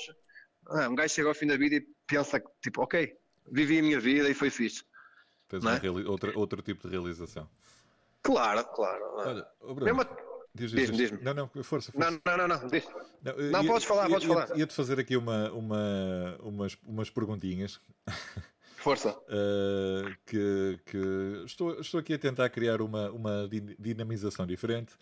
[0.71, 3.15] é, um gajo chega ao fim da vida e pensa, tipo, ok,
[3.51, 4.83] vivi a minha vida e foi fixe.
[5.47, 5.89] Tens é?
[5.89, 7.47] outra, outro tipo de realização.
[8.21, 9.03] Claro, claro.
[9.15, 10.05] Olha, oh Bruno,
[10.53, 11.21] diz, diz, diz, diz.
[11.21, 12.11] Não, não, força, força.
[12.11, 12.87] Não, não, não, não, diz.
[13.23, 14.57] não, não ia, podes falar, podes ia, falar.
[14.57, 17.79] Ia-te fazer aqui uma, uma, umas, umas perguntinhas.
[18.79, 19.11] Força.
[19.27, 24.95] Uh, que, que estou, estou aqui a tentar criar uma, uma dinamização diferente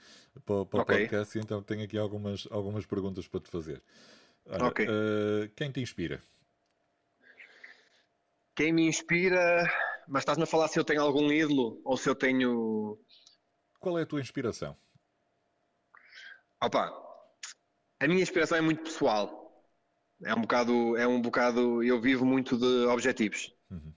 [0.43, 0.95] para, para okay.
[0.95, 3.82] o podcast, então tenho aqui algumas, algumas perguntas para te fazer.
[4.47, 4.88] Ora, okay.
[4.88, 6.19] Uh, quem te inspira?
[8.55, 9.71] Quem me inspira,
[10.07, 12.99] mas estás-me a falar se eu tenho algum ídolo ou se eu tenho.
[13.80, 14.75] Qual é a tua inspiração?
[16.63, 16.91] Opa,
[17.99, 19.45] a minha inspiração é muito pessoal.
[20.23, 23.55] É um bocado, é um bocado, eu vivo muito de objetivos.
[23.70, 23.93] Uhum.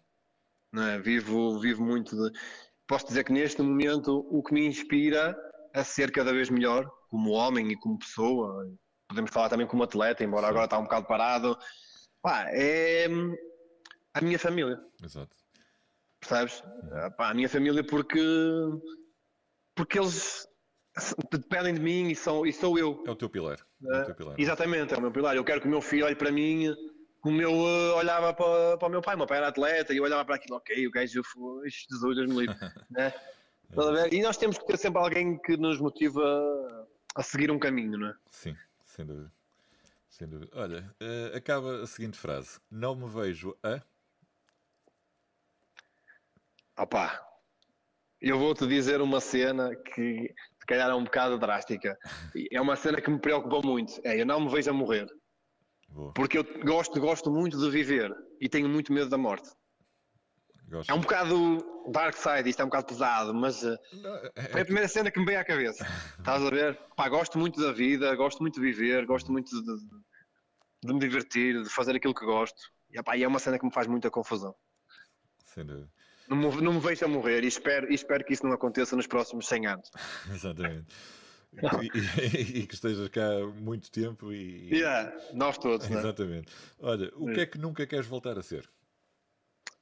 [0.72, 0.98] Não é?
[0.98, 2.38] vivo, vivo muito de.
[2.86, 5.36] Posso dizer que neste momento o que me inspira
[5.72, 8.66] a ser cada vez melhor, como homem e como pessoa,
[9.08, 10.50] podemos falar também como atleta, embora Sim.
[10.50, 11.58] agora está um bocado parado,
[12.20, 13.06] pá, é
[14.14, 14.80] a minha família.
[15.02, 15.36] Exato.
[16.18, 16.62] Percebes?
[16.62, 17.10] Uhum.
[17.16, 18.20] Pá, a minha família porque,
[19.74, 20.46] porque eles
[21.30, 23.02] dependem de mim e, são, e sou eu.
[23.06, 23.58] É o teu pilar.
[23.84, 24.34] É o teu pilar.
[24.38, 25.36] Exatamente, é o meu pilar.
[25.36, 26.74] Eu quero que o meu filho olhe para mim
[27.20, 29.98] como eu uh, olhava para, para o meu pai, o meu pai era atleta e
[29.98, 32.56] eu olhava para aquilo, ok, o gajo foi, Jesus, Deus me livre,
[32.90, 33.12] né?
[34.10, 38.08] E nós temos que ter sempre alguém que nos motiva a seguir um caminho, não
[38.08, 38.14] é?
[38.30, 39.32] Sim, sem dúvida.
[40.08, 40.50] Sem dúvida.
[40.54, 43.80] Olha, uh, acaba a seguinte frase: Não me vejo a.
[46.82, 47.24] Opá,
[48.20, 51.98] eu vou-te dizer uma cena que se calhar é um bocado drástica.
[52.50, 54.00] É uma cena que me preocupa muito.
[54.04, 55.06] É, eu não me vejo a morrer.
[55.90, 56.12] Boa.
[56.12, 59.50] Porque eu gosto, gosto muito de viver e tenho muito medo da morte.
[60.68, 60.88] Gosto.
[60.88, 61.58] É um bocado
[61.90, 63.76] dark side, isto é um bocado pesado, mas uh,
[64.36, 65.84] é, foi a primeira cena que me veio à cabeça.
[66.18, 66.78] Estás a ver?
[66.96, 69.76] Pá, gosto muito da vida, gosto muito de viver, gosto muito de,
[70.84, 72.60] de me divertir, de fazer aquilo que gosto.
[72.88, 74.54] E, e é uma cena que me faz muita confusão.
[75.44, 75.90] Sem dúvida.
[76.28, 78.94] Não me, não me vejo a morrer e espero, e espero que isso não aconteça
[78.94, 79.90] nos próximos 100 anos.
[80.30, 80.94] Exatamente.
[81.52, 84.68] E, e, que estejas cá muito tempo e.
[84.72, 85.98] Yeah, nós todos, né?
[85.98, 86.52] Exatamente.
[86.78, 88.68] Olha, o que é que nunca queres voltar a ser?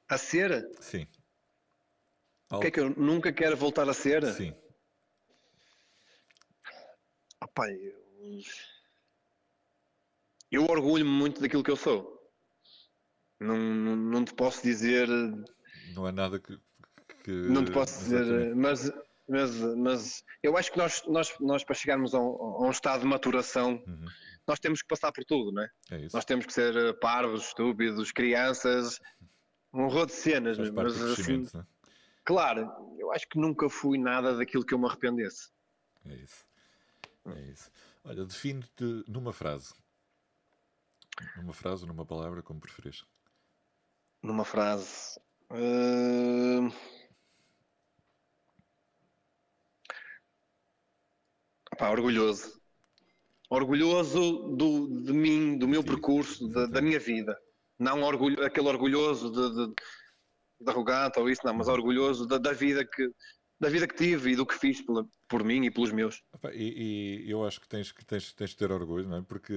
[0.09, 0.67] A ser?
[0.79, 1.07] Sim.
[2.51, 4.25] O que é que eu nunca quero voltar a ser?
[4.33, 4.55] Sim.
[7.41, 8.41] Opa, eu...
[10.51, 12.19] eu orgulho-me muito daquilo que eu sou.
[13.39, 15.07] Não, não, não te posso dizer.
[15.93, 16.59] Não é nada que.
[17.23, 17.31] que...
[17.31, 18.91] Não te posso dizer, mas
[19.29, 23.01] mas, mas eu acho que nós, nós, nós para chegarmos a um, a um estado
[23.01, 24.05] de maturação, uhum.
[24.47, 25.69] nós temos que passar por tudo, não é?
[25.91, 28.99] é nós temos que ser eh, parvos, estúpidos, crianças,
[29.71, 30.57] um rol de cenas.
[30.57, 31.63] Faz mas, assim, é?
[32.25, 35.51] Claro, eu acho que nunca fui nada daquilo que eu me arrependesse.
[36.05, 36.45] É isso.
[37.27, 37.71] É isso.
[38.03, 39.73] Olha, define-te numa frase.
[41.35, 43.05] Numa frase numa palavra, como preferes.
[44.23, 45.19] Numa frase.
[45.51, 46.71] Uh...
[51.79, 52.59] Pá, orgulhoso.
[53.49, 57.39] Orgulhoso do, de mim, do meu Sim, percurso, da, da, minha vida.
[57.79, 59.73] Não orgulho, aquele orgulhoso de, de,
[60.59, 63.09] de arrogante ou isso, não, mas orgulhoso da, da, vida que
[63.57, 66.21] da vida que tive e do que fiz pela, por mim e pelos meus.
[66.53, 69.21] E, e, eu acho que tens, que tens, tens de ter orgulho, não é?
[69.21, 69.53] Porque,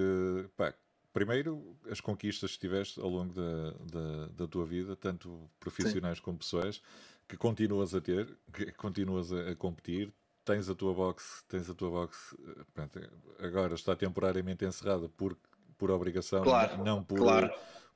[0.56, 0.72] pá,
[1.12, 6.24] primeiro, as conquistas que tiveste ao longo da, da, da tua vida, tanto profissionais Sim.
[6.24, 6.80] como pessoais,
[7.28, 10.12] que continuas a ter, que continuas a, a competir,
[10.44, 13.00] tens a tua box, tens a tua box, eh, pronto,
[13.38, 15.36] agora está temporariamente encerrada por,
[15.78, 17.50] por obrigação, claro, não por, claro.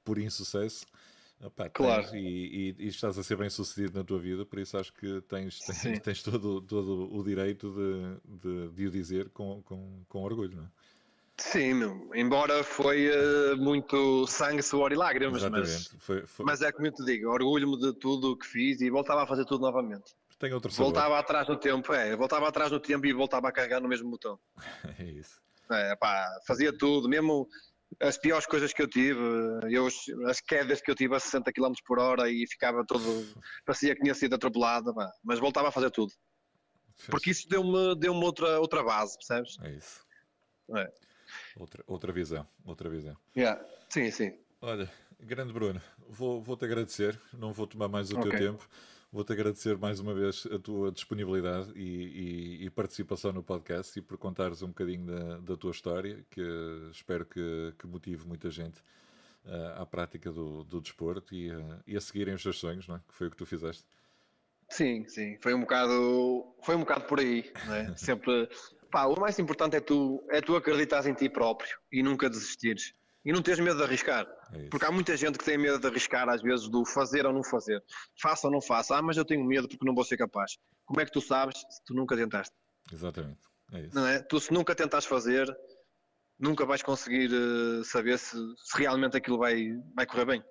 [0.05, 0.87] por insucesso.
[1.43, 2.03] Opa, claro.
[2.03, 4.93] Tens, e, e, e, estás a ser bem sucedido na tua vida, por isso acho
[4.95, 10.03] que tens, tens, tens todo, todo o direito de, de, de, o dizer com, com,
[10.09, 10.69] com orgulho, não é?
[11.39, 12.11] Sim, meu.
[12.15, 16.47] embora foi uh, muito sangue, suor e lágrimas, mas, foi, foi...
[16.47, 19.27] mas é como eu te digo, orgulho-me de tudo o que fiz e voltava a
[19.27, 20.15] fazer tudo novamente.
[20.39, 20.93] Tem outro sabor.
[20.93, 24.11] Voltava atrás no tempo, é, voltava atrás no tempo e voltava a carregar no mesmo
[24.11, 24.39] botão.
[24.99, 25.41] é isso.
[25.71, 27.49] É, pá, fazia tudo, mesmo
[28.01, 29.19] as piores coisas que eu tive,
[29.71, 29.89] eu,
[30.29, 33.03] as quedas que eu tive a 60 km por hora e ficava todo,
[33.65, 36.13] parecia que tinha sido atropelado, pá, mas voltava a fazer tudo.
[37.11, 39.59] Porque isso deu-me deu outra, outra base, percebes?
[39.63, 40.05] É isso.
[40.77, 40.93] É.
[41.57, 43.17] Outra, outra visão, outra visão.
[43.37, 43.63] Yeah.
[43.89, 44.39] Sim, sim.
[44.61, 48.31] Olha, grande Bruno, vou-te vou agradecer, não vou tomar mais o okay.
[48.31, 48.69] teu tempo.
[49.13, 54.03] Vou-te agradecer mais uma vez a tua disponibilidade e, e, e, participação no podcast e
[54.03, 56.43] por contares um bocadinho da, da tua história, que
[56.91, 58.79] espero que, que motive muita gente
[59.45, 62.97] uh, à prática do, do desporto e, uh, e, a seguirem os seus sonhos, não
[62.97, 63.01] é?
[63.09, 63.85] que foi o que tu fizeste.
[64.69, 67.95] Sim, sim, foi um bocado, foi um bocado por aí, é?
[67.97, 68.49] sempre
[68.91, 72.95] Pá, o mais importante é tu, é tu acreditares em ti próprio e nunca desistires.
[73.27, 74.25] E não teres medo de arriscar.
[74.53, 77.33] É porque há muita gente que tem medo de arriscar, às vezes, do fazer ou
[77.33, 77.83] não fazer.
[78.23, 78.97] Faça ou não faça.
[78.97, 80.57] Ah, mas eu tenho medo porque não vou ser capaz.
[80.85, 82.55] Como é que tu sabes se tu nunca tentaste?
[82.93, 83.41] Exatamente.
[83.73, 83.97] É isso.
[83.97, 84.21] Não é?
[84.21, 85.45] Tu, se nunca tentares fazer,
[86.39, 90.45] nunca vais conseguir uh, saber se, se, realmente aquilo vai, vai correr bem.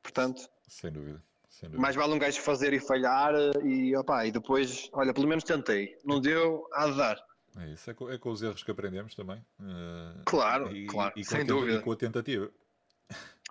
[0.00, 1.20] Portanto, sem dúvida.
[1.48, 1.82] Sem dúvida.
[1.82, 5.42] mais vale um gajo fazer e falhar eh, e, opa, e depois, olha, pelo menos
[5.42, 5.98] tentei.
[6.04, 7.29] Não deu, há de dar.
[7.58, 9.38] É isso, é com, é com os erros que aprendemos também.
[9.58, 11.78] Uh, claro, e, claro, e sem dúvida.
[11.78, 12.50] E com a tentativa.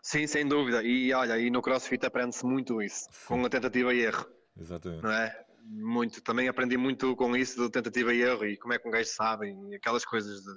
[0.01, 0.81] Sim, sem dúvida.
[0.83, 3.27] E olha, e no CrossFit aprende-se muito isso, Sim.
[3.27, 4.25] com a tentativa e erro.
[4.57, 5.03] Exatamente.
[5.03, 5.45] Não é?
[5.65, 8.91] Muito, também aprendi muito com isso de tentativa e erro e como é que um
[8.91, 10.51] gajo sabe e aquelas coisas de,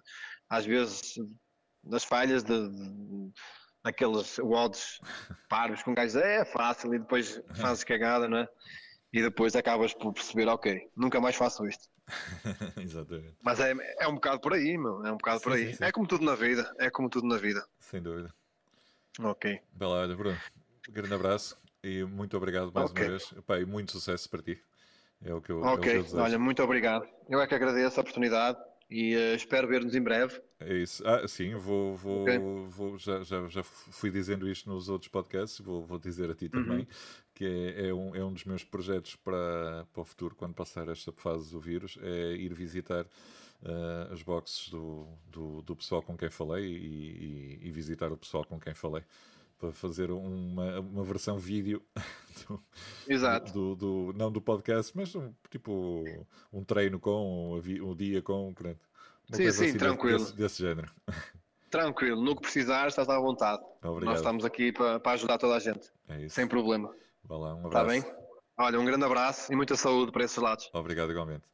[0.48, 1.14] às vezes
[1.84, 3.32] das falhas de, de
[3.84, 5.00] aqueles odds
[5.50, 8.48] parvos com um gajo é fácil e depois fazes cagada, não é?
[9.12, 11.91] E depois acabas por perceber, ok, nunca mais faço isto.
[12.80, 13.36] Exatamente.
[13.42, 15.04] Mas é, é um bocado por aí, meu.
[15.06, 15.66] É um bocado sim, por aí.
[15.68, 15.84] Sim, sim.
[15.84, 16.74] É como tudo na vida.
[16.78, 17.64] É como tudo na vida.
[17.80, 18.34] Sem dúvida.
[19.20, 19.60] Ok.
[19.72, 20.38] Bela, olha, Bruno.
[20.88, 23.04] Um grande abraço e muito obrigado mais okay.
[23.04, 23.32] uma vez.
[23.36, 24.60] Epá, e muito sucesso para ti.
[25.24, 27.06] É o que eu, ok, é o que eu olha, muito obrigado.
[27.28, 28.58] Eu é que agradeço a oportunidade
[28.90, 30.40] e uh, espero ver-nos em breve.
[30.58, 31.06] É isso.
[31.06, 32.38] Ah, sim, vou, vou, okay.
[32.38, 36.48] vou já, já, já fui dizendo isto nos outros podcasts, vou, vou dizer a ti
[36.48, 36.86] também, uhum.
[37.34, 40.88] Que é, é, um, é um dos meus projetos para, para o futuro, quando passar
[40.88, 46.16] esta fase do vírus, é ir visitar uh, as boxes do, do, do, pessoal com
[46.16, 49.02] quem falei e, e, e, visitar o pessoal com quem falei.
[49.58, 51.80] Para fazer uma, uma versão vídeo
[52.48, 52.60] do,
[53.08, 53.52] Exato.
[53.52, 56.04] Do, do, não do podcast, mas um, tipo
[56.52, 58.80] um treino com, um, um dia com, pronto
[59.30, 60.18] sim, sim, assim tranquilo.
[60.18, 60.90] Desse, desse, género.
[61.70, 63.62] Tranquilo, no que precisar, estás à vontade.
[63.82, 64.04] Obrigado.
[64.04, 65.90] Nós estamos aqui para, para ajudar toda a gente.
[66.08, 66.34] É isso.
[66.34, 66.94] Sem problema.
[67.24, 67.90] Vá lá, um tá abraço.
[67.90, 68.22] Está bem?
[68.58, 70.70] Olha, um grande abraço e muita saúde para esses lados.
[70.72, 71.44] Obrigado, igualmente.